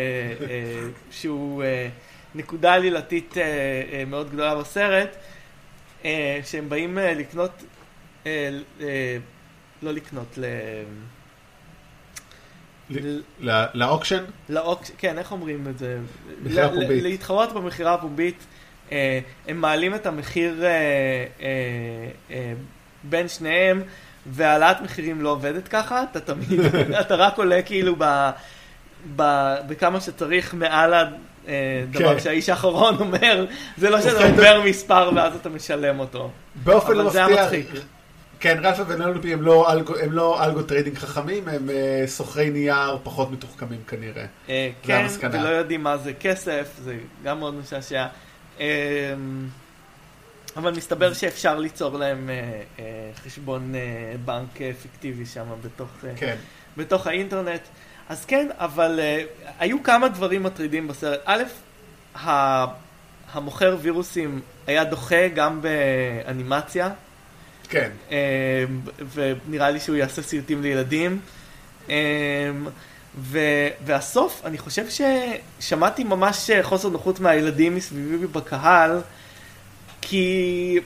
שהוא 1.11 1.63
נקודה 2.35 2.73
עלילתית 2.73 3.35
מאוד 4.07 4.29
גדולה 4.29 4.55
בסרט, 4.55 5.15
שהם 6.45 6.69
באים 6.69 6.97
uh, 6.97 7.01
לקנות, 7.01 7.63
uh, 8.23 8.27
לא 9.81 9.91
לקנות, 9.91 10.37
ל... 10.37 10.45
ל-auction? 13.73 14.23
ל-auction, 14.49 14.93
כן, 14.97 15.17
איך 15.17 15.31
אומרים 15.31 15.67
את 15.67 15.77
זה? 15.77 15.99
מכירה 16.43 16.69
פומבית. 16.69 17.03
להתחרות 17.03 17.53
במכירה 17.53 17.93
הפומבית. 17.93 18.45
אה, 18.91 19.19
הם 19.47 19.57
מעלים 19.57 19.95
את 19.95 20.05
המחיר 20.05 20.65
אה, 20.65 20.69
אה, 22.31 22.53
בין 23.03 23.27
שניהם, 23.27 23.83
והעלאת 24.25 24.81
מחירים 24.81 25.21
לא 25.21 25.29
עובדת 25.29 25.67
ככה, 25.67 26.03
אתה 26.03 26.19
תמיד, 26.19 26.59
אתה 27.01 27.15
רק 27.15 27.37
עולה 27.37 27.61
כאילו 27.61 27.95
ב, 27.97 28.31
בכמה 29.67 30.01
שצריך 30.01 30.53
מעל 30.53 30.93
הדבר 31.47 32.13
כן. 32.13 32.19
שהאיש 32.19 32.49
האחרון 32.49 32.95
אומר, 32.99 33.45
זה 33.77 33.89
לא 33.89 34.01
שאתה 34.01 34.27
עובר 34.27 34.61
מספר 34.65 35.11
ואז 35.15 35.35
אתה 35.35 35.49
משלם 35.49 35.99
אותו. 35.99 36.31
באופן 36.63 36.97
מפתיע. 36.97 37.47
כן, 38.39 38.57
רלף 38.63 38.83
וונלופי 38.87 39.33
הם 39.33 39.41
לא, 39.41 39.71
algo, 39.71 39.93
הם 39.97 40.11
לא 40.11 40.43
algo 40.43 40.61
trading 40.63 40.97
חכמים, 40.97 41.47
הם 41.47 41.69
uh, 41.69 42.07
סוחרי 42.07 42.49
נייר 42.49 42.97
פחות 43.03 43.31
מתוחכמים 43.31 43.79
כנראה. 43.87 44.25
Uh, 44.47 44.51
כן, 44.83 45.05
ולא 45.31 45.49
יודעים 45.49 45.83
מה 45.83 45.97
זה 45.97 46.13
כסף, 46.13 46.67
זה 46.83 46.95
גם 47.23 47.39
מאוד 47.39 47.55
משעשע. 47.55 48.05
אמ, 48.59 48.65
אבל 50.57 50.71
מסתבר 50.71 51.13
שאפשר 51.13 51.59
ליצור 51.59 51.97
להם 51.97 52.29
אה, 52.29 52.61
אה, 52.79 53.11
חשבון 53.15 53.75
אה, 53.75 54.13
בנק 54.25 54.73
פיקטיבי 54.81 55.25
שם 55.25 55.45
בתוך, 55.61 55.89
כן. 56.15 56.35
בתוך 56.77 57.07
האינטרנט. 57.07 57.61
אז 58.09 58.25
כן, 58.25 58.47
אבל 58.57 58.99
היו 59.59 59.83
כמה 59.83 60.07
דברים 60.07 60.43
מטרידים 60.43 60.87
בסרט. 60.87 61.19
א', 61.25 61.43
המוכר 63.33 63.77
וירוסים 63.81 64.41
היה 64.67 64.83
דוחה 64.83 65.27
גם 65.27 65.61
באנימציה. 65.61 66.89
כן. 67.69 67.91
ונראה 69.13 69.69
לי 69.69 69.79
שהוא 69.79 69.95
יעשה 69.95 70.21
סרטים 70.21 70.61
לילדים. 70.61 71.19
אמ, 71.89 71.93
ו- 73.17 73.67
והסוף, 73.85 74.41
אני 74.45 74.57
חושב 74.57 74.85
ששמעתי 75.59 76.03
ממש 76.03 76.49
חוסר 76.61 76.89
נוחות 76.89 77.19
מהילדים 77.19 77.75
מסביבי 77.75 78.27
בקהל, 78.27 79.01
כי 80.01 80.79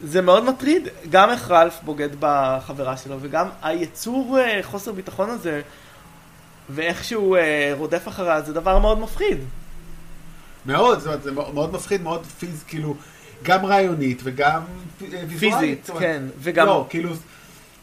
זה 0.00 0.22
מאוד 0.22 0.44
מטריד, 0.44 0.88
גם 1.10 1.30
איך 1.30 1.50
רלף 1.50 1.78
בוגד 1.82 2.08
בחברה 2.20 2.96
שלו, 2.96 3.16
וגם 3.20 3.48
היצור 3.62 4.38
חוסר 4.62 4.92
ביטחון 4.92 5.30
הזה, 5.30 5.60
ואיך 6.70 7.04
שהוא 7.04 7.36
אה, 7.36 7.72
רודף 7.78 8.08
אחריה 8.08 8.42
זה 8.42 8.52
דבר 8.52 8.78
מאוד 8.78 8.98
מפחיד. 8.98 9.38
מאוד, 10.66 10.98
זאת 10.98 11.06
אומרת, 11.06 11.22
זה 11.22 11.32
מאוד 11.32 11.72
מפחיד, 11.72 12.02
מאוד 12.02 12.26
פיז, 12.38 12.64
כאילו, 12.68 12.94
גם 13.42 13.66
רעיונית 13.66 14.20
וגם 14.24 14.62
אה, 15.02 15.22
ויזואלית. 15.28 15.38
פיזית, 15.60 15.90
אומרת, 15.90 16.02
כן, 16.02 16.22
וגם... 16.38 16.66
לא, 16.66 16.86
כאילו, 16.88 17.10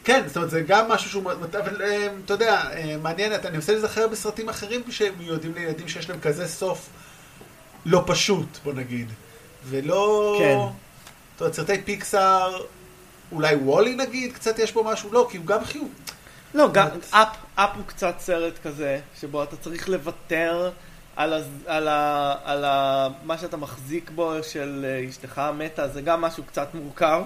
כן, 0.04 0.22
זאת 0.26 0.36
אומרת, 0.36 0.50
זה 0.50 0.60
גם 0.60 0.88
משהו 0.88 1.10
שהוא, 1.10 1.32
אבל 1.32 1.82
אה, 1.82 2.08
אתה 2.24 2.34
יודע, 2.34 2.62
אה, 2.72 2.96
מעניין, 3.02 3.32
אני 3.32 3.56
מנסה 3.56 3.72
להיזכר 3.72 4.08
בסרטים 4.08 4.48
אחרים 4.48 4.82
שהם 4.90 5.14
מיועדים 5.18 5.54
לילדים 5.54 5.88
שיש 5.88 6.10
להם 6.10 6.20
כזה 6.20 6.48
סוף 6.48 6.88
לא 7.86 8.02
פשוט, 8.06 8.58
בוא 8.64 8.72
נגיד. 8.72 9.08
ולא... 9.64 10.36
כן. 10.38 10.56
זאת 11.32 11.40
אומרת, 11.40 11.54
סרטי 11.54 11.82
פיקסאר, 11.82 12.60
אולי 13.32 13.54
וולי 13.54 13.96
נגיד, 13.96 14.32
קצת 14.32 14.58
יש 14.58 14.72
בו 14.72 14.84
משהו, 14.84 15.12
לא, 15.12 15.28
כי 15.30 15.36
הוא 15.36 15.46
גם 15.46 15.64
חיוב. 15.64 15.88
לא, 16.54 16.68
גם. 16.72 16.88
אפ, 17.10 17.28
אפ 17.56 17.70
הוא 17.76 17.82
קצת 17.86 18.14
סרט 18.18 18.52
כזה, 18.64 18.98
שבו 19.20 19.42
אתה 19.42 19.56
צריך 19.56 19.88
לוותר 19.88 20.70
על, 21.16 21.32
ה, 21.32 21.36
על, 21.66 21.88
ה, 21.88 22.34
על 22.44 22.64
ה, 22.64 23.08
מה 23.24 23.38
שאתה 23.38 23.56
מחזיק 23.56 24.10
בו 24.14 24.32
של 24.42 24.86
אה, 24.88 25.08
אשתך 25.10 25.38
המתה, 25.38 25.88
זה 25.88 26.00
גם 26.02 26.20
משהו 26.20 26.42
קצת 26.44 26.68
מורכב. 26.74 27.22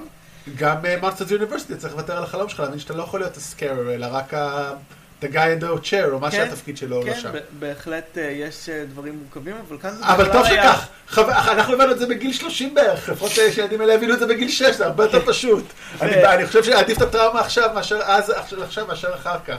גם 0.57 0.77
מאנסטרס 0.83 1.31
יוניברסיטי 1.31 1.77
צריך 1.77 1.93
לוותר 1.95 2.17
על 2.17 2.23
החלום 2.25 2.49
שלך, 2.49 2.61
להבין 2.61 2.79
שאתה 2.79 2.95
לא 2.95 3.03
יכול 3.03 3.21
להיות 3.21 3.37
הסקרר, 3.37 3.95
אלא 3.95 4.07
רק 4.11 4.35
ה... 4.35 4.73
the 5.23 5.29
guy 5.33 5.61
in 5.61 5.65
the 5.65 5.85
chair, 5.85 6.13
או 6.13 6.19
מה 6.21 6.31
כן, 6.31 6.37
שהתפקיד 6.37 6.77
שלו, 6.77 7.01
לא 7.01 7.13
כן, 7.13 7.21
שם. 7.21 7.31
ב- 7.33 7.39
בהחלט 7.59 8.19
אה, 8.19 8.23
יש 8.23 8.69
אה, 8.69 8.85
דברים 8.89 9.19
מורכבים, 9.19 9.57
אבל 9.69 9.79
כאן 9.79 9.91
זה 9.91 10.05
אבל 10.05 10.33
טוב 10.33 10.47
שכך, 10.47 10.89
אנחנו 11.49 11.75
הבנו 11.75 11.93
את 11.93 11.99
זה 11.99 12.07
בגיל 12.07 12.33
30 12.33 12.75
בערך, 12.75 13.09
לפחות 13.09 13.31
אה, 13.39 13.53
שהילדים 13.53 13.81
האלה 13.81 13.95
הבינו 13.95 14.15
את 14.15 14.19
זה 14.19 14.27
בגיל 14.27 14.49
6, 14.49 14.63
זה 14.77 14.87
הרבה 14.87 15.05
יותר 15.05 15.21
פשוט. 15.33 15.65
אני 16.01 16.47
חושב 16.47 16.65
שעדיף 16.65 16.97
את 16.97 17.03
הטראומה 17.03 17.41
עכשיו 17.41 17.71
מאשר 17.75 18.01
אז, 18.05 18.31
עכשיו- 18.31 18.63
עכשיו 18.63 18.87
מאשר 18.87 19.15
אחר 19.15 19.37
כך. 19.47 19.57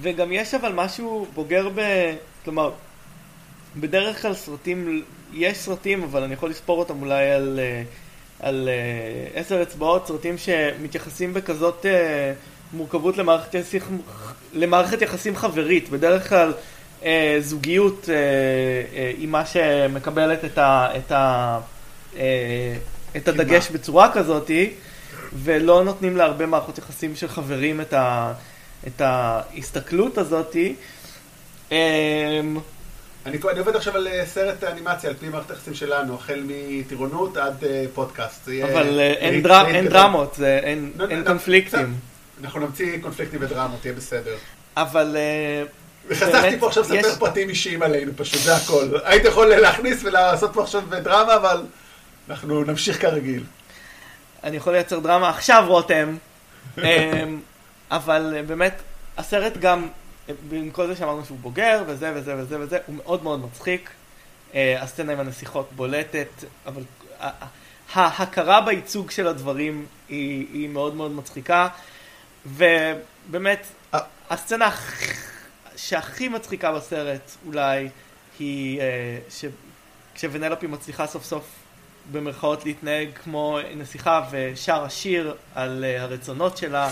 וגם 0.00 0.32
יש 0.32 0.54
אבל 0.54 0.72
משהו 0.72 1.26
בוגר 1.34 1.68
ב... 1.74 1.80
כלומר, 2.44 2.70
בדרך 3.76 4.22
כלל 4.22 4.34
סרטים, 4.34 5.02
יש 5.32 5.58
סרטים, 5.58 6.02
אבל 6.02 6.22
אני 6.22 6.34
יכול 6.34 6.50
לספור 6.50 6.78
אותם 6.78 7.02
אולי 7.02 7.30
על, 7.30 7.60
אה, 7.62 7.82
על 8.40 8.68
אה, 8.68 9.40
עשר 9.40 9.62
אצבעות, 9.62 10.06
סרטים 10.06 10.38
שמתייחסים 10.38 11.34
בכזאת 11.34 11.86
אה, 11.86 12.32
מורכבות 12.72 13.16
למערכת 13.16 13.54
יחסים, 13.54 13.80
למערכת 14.52 15.02
יחסים 15.02 15.36
חברית. 15.36 15.88
בדרך 15.88 16.28
כלל 16.28 16.52
אה, 17.04 17.36
זוגיות 17.40 18.08
אה, 18.08 18.14
אה, 18.14 19.12
היא 19.18 19.28
מה 19.28 19.46
שמקבלת 19.46 20.44
את, 20.44 20.58
ה, 20.58 20.88
את, 20.96 21.12
ה, 21.12 21.58
אה, 22.16 22.76
את 23.16 23.28
הדגש 23.28 23.70
בצורה 23.70 24.12
כזאתי, 24.12 24.70
ולא 25.32 25.84
נותנים 25.84 26.16
להרבה 26.16 26.46
מערכות 26.46 26.78
יחסים 26.78 27.16
של 27.16 27.28
חברים 27.28 27.80
את 27.80 27.92
ה... 27.92 28.32
את 28.86 29.00
ההסתכלות 29.00 30.18
הזאתי. 30.18 30.74
אמ, 31.72 31.76
אני 33.26 33.38
אני 33.50 33.58
עובד 33.58 33.76
עכשיו 33.76 33.96
על 33.96 34.08
אה, 34.08 34.26
סרט 34.26 34.64
אנימציה 34.64 35.10
על 35.10 35.16
פי 35.16 35.28
מערכת 35.28 35.50
היחסים 35.50 35.74
שלנו, 35.74 36.14
החל 36.14 36.42
מטירונות 36.46 37.36
עד 37.36 37.64
אה, 37.64 37.84
פודקאסט. 37.94 38.48
אבל 38.64 39.00
אה, 39.00 39.12
אין 39.66 39.88
דרמות, 39.88 40.34
זה- 40.34 40.60
אין 40.62 40.92
לא, 40.96 41.08
אין 41.08 41.20
לא, 41.20 41.24
קונפליקטים. 41.26 41.94
אנחנו 42.42 42.60
נמציא 42.60 42.98
קונפליקטים 43.02 43.38
ודרמות, 43.42 43.84
יהיה 43.84 43.94
בסדר. 43.96 44.34
אבל 44.76 45.16
וחסכתי 46.08 46.58
פה 46.58 46.66
עכשיו 46.68 46.82
לספר 46.82 47.14
פרטים 47.18 47.48
אישיים 47.48 47.82
עלינו 47.82 48.12
פשוט, 48.16 48.40
זה 48.40 48.56
הכל. 48.56 48.88
היית 49.04 49.24
יכול 49.24 49.46
להכניס 49.46 50.04
ולעשות 50.04 50.50
פה 50.54 50.62
עכשיו 50.62 50.82
דרמה, 51.02 51.34
אבל 51.36 51.62
אנחנו 52.30 52.64
נמשיך 52.64 53.00
כרגיל. 53.00 53.44
אני 54.44 54.56
יכול 54.56 54.72
לייצר 54.72 54.98
דרמה 54.98 55.28
עכשיו, 55.28 55.64
רותם. 55.68 56.16
אבל 57.92 58.34
אה, 58.36 58.42
באמת, 58.42 58.82
הסרט 59.16 59.56
גם, 59.56 59.88
אה, 60.28 60.34
עם 60.52 60.70
כל 60.70 60.86
זה 60.86 60.96
שאמרנו 60.96 61.24
שהוא 61.24 61.38
בוגר, 61.38 61.82
וזה 61.86 62.12
וזה 62.14 62.34
וזה 62.36 62.60
וזה, 62.60 62.78
הוא 62.86 62.96
מאוד 62.96 63.22
מאוד 63.22 63.40
מצחיק. 63.44 63.90
אה, 64.54 64.82
הסצנה 64.82 65.12
עם 65.12 65.20
הנסיכות 65.20 65.68
בולטת, 65.76 66.28
אבל 66.66 66.82
ההכרה 67.94 68.60
בייצוג 68.60 69.10
של 69.10 69.26
הדברים 69.26 69.86
היא, 70.08 70.46
היא 70.52 70.68
מאוד 70.68 70.94
מאוד 70.94 71.10
מצחיקה. 71.12 71.68
ובאמת. 72.46 73.66
הסצנה 74.30 74.68
הכ- 74.68 75.14
שהכי 75.76 76.28
מצחיקה 76.28 76.72
בסרט 76.72 77.30
אולי 77.46 77.88
היא 78.38 78.80
ש... 79.30 79.44
כשוונלופי 80.14 80.66
מצליחה 80.66 81.06
סוף 81.06 81.24
סוף 81.24 81.44
במרכאות 82.12 82.64
להתנהג 82.64 83.08
כמו 83.24 83.58
נסיכה 83.76 84.22
ושר 84.30 84.84
השיר 84.84 85.34
על 85.54 85.84
אה, 85.84 86.02
הרצונות 86.02 86.56
שלה. 86.56 86.84
אה, 86.84 86.90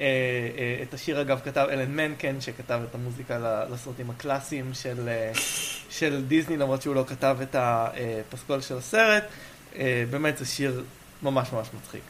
אה, 0.00 0.82
את 0.82 0.94
השיר 0.94 1.20
אגב 1.20 1.40
כתב 1.44 1.66
אלן 1.70 1.90
מנקן 1.90 2.40
שכתב 2.40 2.80
את 2.90 2.94
המוזיקה 2.94 3.64
לסרטים 3.70 4.10
הקלאסיים 4.10 4.70
של, 4.74 5.08
של 5.90 6.22
דיסני 6.28 6.56
למרות 6.56 6.82
שהוא 6.82 6.94
לא 6.94 7.04
כתב 7.08 7.36
את 7.42 7.56
הפסקול 7.58 8.60
של 8.60 8.76
הסרט. 8.76 9.24
באמת 10.10 10.38
זה 10.38 10.46
שיר 10.46 10.84
ממש 11.22 11.52
ממש 11.52 11.68
מצחיק. 11.82 12.02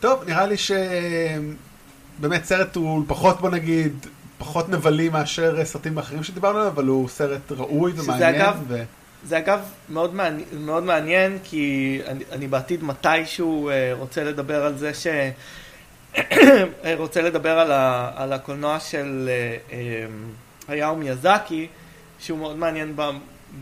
טוב, 0.00 0.24
נראה 0.26 0.46
לי 0.46 0.56
שבאמת 0.56 2.44
סרט 2.44 2.76
הוא 2.76 3.04
פחות, 3.06 3.40
בוא 3.40 3.50
נגיד, 3.50 4.06
פחות 4.38 4.68
נבלי 4.68 5.08
מאשר 5.08 5.64
סרטים 5.64 5.98
אחרים 5.98 6.22
שדיברנו 6.22 6.58
עליהם, 6.58 6.72
אבל 6.74 6.86
הוא 6.86 7.08
סרט 7.08 7.52
ראוי 7.52 7.92
שזה 7.92 8.02
ומעניין. 8.02 8.34
אגב- 8.34 8.62
ו... 8.68 8.82
זה 9.24 9.38
אגב 9.38 9.60
מאוד 9.88 10.14
מעניין, 10.14 10.48
מאוד 10.52 10.82
מעניין 10.82 11.38
כי 11.44 11.98
אני, 12.06 12.24
אני 12.32 12.46
בעתיד 12.46 12.84
מתישהו 12.84 13.68
אה, 13.68 13.92
רוצה 13.98 14.24
לדבר 14.24 14.64
על 14.64 14.78
זה 14.78 14.94
ש... 14.94 15.06
אה, 16.84 16.94
רוצה 16.96 17.22
לדבר 17.22 17.58
על, 17.58 17.72
ה, 17.72 18.10
על 18.16 18.32
הקולנוע 18.32 18.80
של 18.80 19.30
אה, 19.72 20.06
הייאו 20.68 20.96
מיאזאקי, 20.96 21.68
שהוא 22.18 22.38
מאוד 22.38 22.56
מעניין 22.56 22.96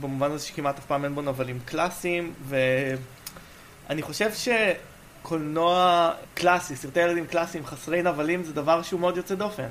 במובן 0.01 0.31
הזה 0.31 0.47
שכמעט 0.47 0.79
אף 0.79 0.87
פעם 0.87 1.05
אין 1.05 1.15
בו 1.15 1.23
נבלים 1.23 1.59
קלאסיים, 1.65 2.33
ואני 2.49 4.03
חושב 4.03 4.31
שקולנוע 4.35 6.11
קלאסי, 6.35 6.77
סרטי 6.77 7.01
ילדים 7.01 7.27
קלאסיים 7.27 7.67
חסרי 7.67 8.03
נבלים 8.03 8.45
זה 8.45 8.53
דבר 8.53 8.83
שהוא 8.83 9.01
מאוד 9.01 9.17
יוצא 9.17 9.35
דופן. 9.35 9.69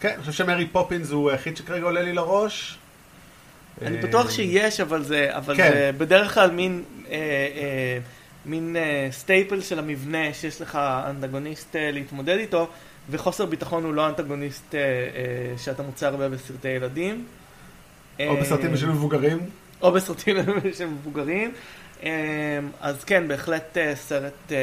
כן, 0.00 0.08
אני 0.08 0.20
חושב 0.20 0.32
שמרי 0.32 0.66
פופינס 0.66 1.10
הוא 1.10 1.30
היחיד 1.30 1.56
שכרגע 1.56 1.84
עולה 1.84 2.02
לי 2.02 2.12
לראש. 2.12 2.78
אני 3.82 3.96
אה, 3.96 4.02
בטוח 4.02 4.30
שיש, 4.30 4.80
אבל 4.80 5.02
זה, 5.02 5.36
אבל 5.36 5.56
כן. 5.56 5.70
זה 5.72 5.90
בדרך 5.98 6.34
כלל 6.34 6.50
מין, 6.50 6.82
אה, 7.10 7.14
אה, 7.14 7.98
מין 8.46 8.76
אה, 8.76 9.08
staple 9.10 9.60
של 9.60 9.78
המבנה 9.78 10.34
שיש 10.34 10.60
לך 10.60 10.78
אנטגוניסט 11.10 11.76
אה, 11.76 11.90
להתמודד 11.90 12.38
איתו, 12.38 12.68
וחוסר 13.10 13.46
ביטחון 13.46 13.84
הוא 13.84 13.94
לא 13.94 14.08
אנטגוניסט 14.08 14.74
אה, 14.74 14.80
אה, 14.80 15.58
שאתה 15.58 15.82
מוצא 15.82 16.06
הרבה 16.06 16.28
בסרטי 16.28 16.68
ילדים. 16.68 17.24
או 18.20 18.36
אה, 18.36 18.40
בסרטים 18.40 18.76
של 18.76 18.86
מבוגרים. 18.86 19.38
או 19.82 19.92
בסרטים 19.92 20.36
של 20.78 20.86
מבוגרים. 20.86 21.52
אה, 22.02 22.10
אז 22.80 23.04
כן, 23.04 23.28
בהחלט 23.28 23.76
אה, 23.76 23.96
סרט, 23.96 24.52
אה, 24.52 24.56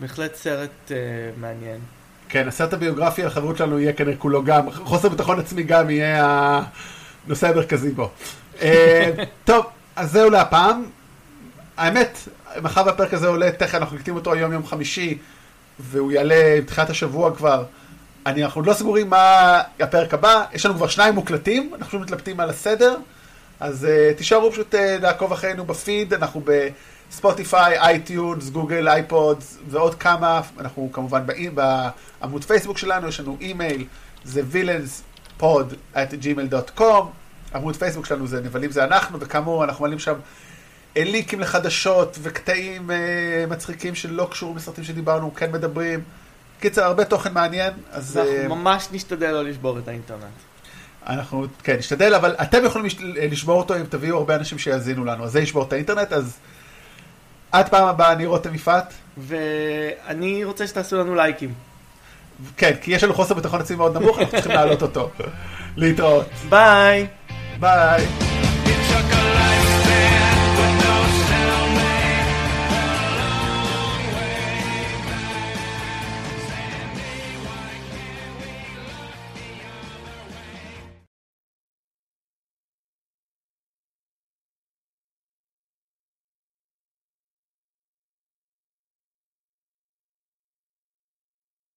בהחלט 0.00 0.34
סרט 0.34 0.92
אה, 0.92 0.96
מעניין. 1.36 1.80
כן, 2.30 2.48
הסרט 2.48 2.72
הביוגרפי 2.72 3.22
על 3.22 3.28
החברות 3.28 3.56
שלנו 3.56 3.78
יהיה 3.78 3.92
כנראה 3.92 4.16
כולו 4.16 4.44
גם, 4.44 4.70
חוסר 4.70 5.08
ביטחון 5.08 5.40
עצמי 5.40 5.62
גם 5.62 5.90
יהיה 5.90 6.26
הנושא 7.26 7.48
המרכזי 7.48 7.90
בו. 7.90 8.10
אה, 8.62 9.10
טוב, 9.44 9.66
אז 9.96 10.12
זהו 10.12 10.30
להפעם. 10.30 10.84
האמת, 11.76 12.18
מאחר 12.62 12.82
והפרק 12.86 13.14
הזה 13.14 13.26
עולה, 13.26 13.52
תכף 13.52 13.74
אנחנו 13.74 13.94
מקליטים 13.94 14.14
אותו 14.14 14.32
היום 14.32 14.52
יום 14.52 14.66
חמישי, 14.66 15.18
והוא 15.80 16.12
יעלה 16.12 16.54
עם 16.58 16.64
תחילת 16.64 16.90
השבוע 16.90 17.36
כבר. 17.36 17.64
אני, 18.26 18.44
אנחנו 18.44 18.58
עוד 18.60 18.66
לא 18.66 18.72
סגורים 18.72 19.10
מה 19.10 19.60
הפרק 19.80 20.14
הבא, 20.14 20.44
יש 20.52 20.66
לנו 20.66 20.74
כבר 20.74 20.88
שניים 20.88 21.14
מוקלטים, 21.14 21.70
אנחנו 21.78 21.98
מתלבטים 21.98 22.40
על 22.40 22.50
הסדר, 22.50 22.96
אז 23.60 23.84
uh, 23.86 24.18
תישארו 24.18 24.52
פשוט 24.52 24.74
uh, 24.74 24.78
לעקוב 25.02 25.32
אחרינו 25.32 25.64
בפיד, 25.64 26.14
אנחנו 26.14 26.42
בספוטיפיי, 27.10 27.78
אייטיונס, 27.78 28.48
גוגל, 28.50 28.88
iPods 28.88 29.58
ועוד 29.68 29.94
כמה, 29.94 30.40
אנחנו 30.60 30.88
כמובן 30.92 31.26
באי- 31.26 31.50
בעמוד 32.20 32.44
פייסבוק 32.44 32.78
שלנו, 32.78 33.08
יש 33.08 33.20
לנו 33.20 33.36
אימייל, 33.40 33.84
זה 34.24 34.42
villainspod 34.52 35.42
at 35.94 36.12
gmail.com, 36.22 36.82
עמוד 37.54 37.76
פייסבוק 37.76 38.06
שלנו 38.06 38.26
זה 38.26 38.40
נבלים 38.40 38.70
זה 38.70 38.84
אנחנו, 38.84 39.20
וכאמור 39.20 39.64
אנחנו 39.64 39.82
מעלים 39.84 39.98
שם 39.98 40.14
אה, 40.96 41.04
לינקים 41.04 41.40
לחדשות 41.40 42.18
וקטעים 42.22 42.90
אה, 42.90 42.96
מצחיקים 43.48 43.94
שלא 43.94 44.28
קשורים 44.30 44.56
לסרטים 44.56 44.84
שדיברנו, 44.84 45.34
כן 45.34 45.52
מדברים. 45.52 46.00
קיצר, 46.60 46.84
הרבה 46.84 47.04
תוכן 47.04 47.34
מעניין, 47.34 47.72
אז 47.92 48.16
אה, 48.18 48.22
אנחנו 48.42 48.56
ממש 48.56 48.88
נשתדל 48.92 49.30
לא 49.30 49.44
לשבור 49.44 49.78
את 49.78 49.88
האינטרנט. 49.88 50.22
אנחנו, 51.06 51.46
כן, 51.62 51.76
נשתדל, 51.76 52.14
אבל 52.14 52.34
אתם 52.42 52.64
יכולים 52.64 52.86
לש- 52.86 52.96
לשבור 53.30 53.58
אותו 53.58 53.76
אם 53.76 53.84
תביאו 53.88 54.16
הרבה 54.18 54.36
אנשים 54.36 54.58
שיאזינו 54.58 55.04
לנו, 55.04 55.24
אז 55.24 55.32
זה 55.32 55.40
ישבור 55.40 55.62
את 55.62 55.72
האינטרנט, 55.72 56.12
אז 56.12 56.36
עד 57.52 57.68
פעם 57.68 57.88
הבאה, 57.88 58.12
אני 58.12 58.26
רותם 58.26 58.54
יפעת. 58.54 58.92
ואני 59.18 60.44
רוצה 60.44 60.66
שתעשו 60.66 60.96
לנו 60.98 61.14
לייקים. 61.14 61.54
כן, 62.56 62.72
כי 62.82 62.92
יש 62.92 63.04
לנו 63.04 63.14
חוסר 63.14 63.34
ביטחון 63.34 63.60
עצמי 63.60 63.76
מאוד 63.76 63.96
נמוך, 63.96 64.18
אנחנו 64.18 64.32
צריכים 64.32 64.52
להעלות 64.52 64.82
אותו. 64.82 65.10
להתראות. 65.76 66.26
ביי! 66.48 67.06
ביי. 67.60 68.29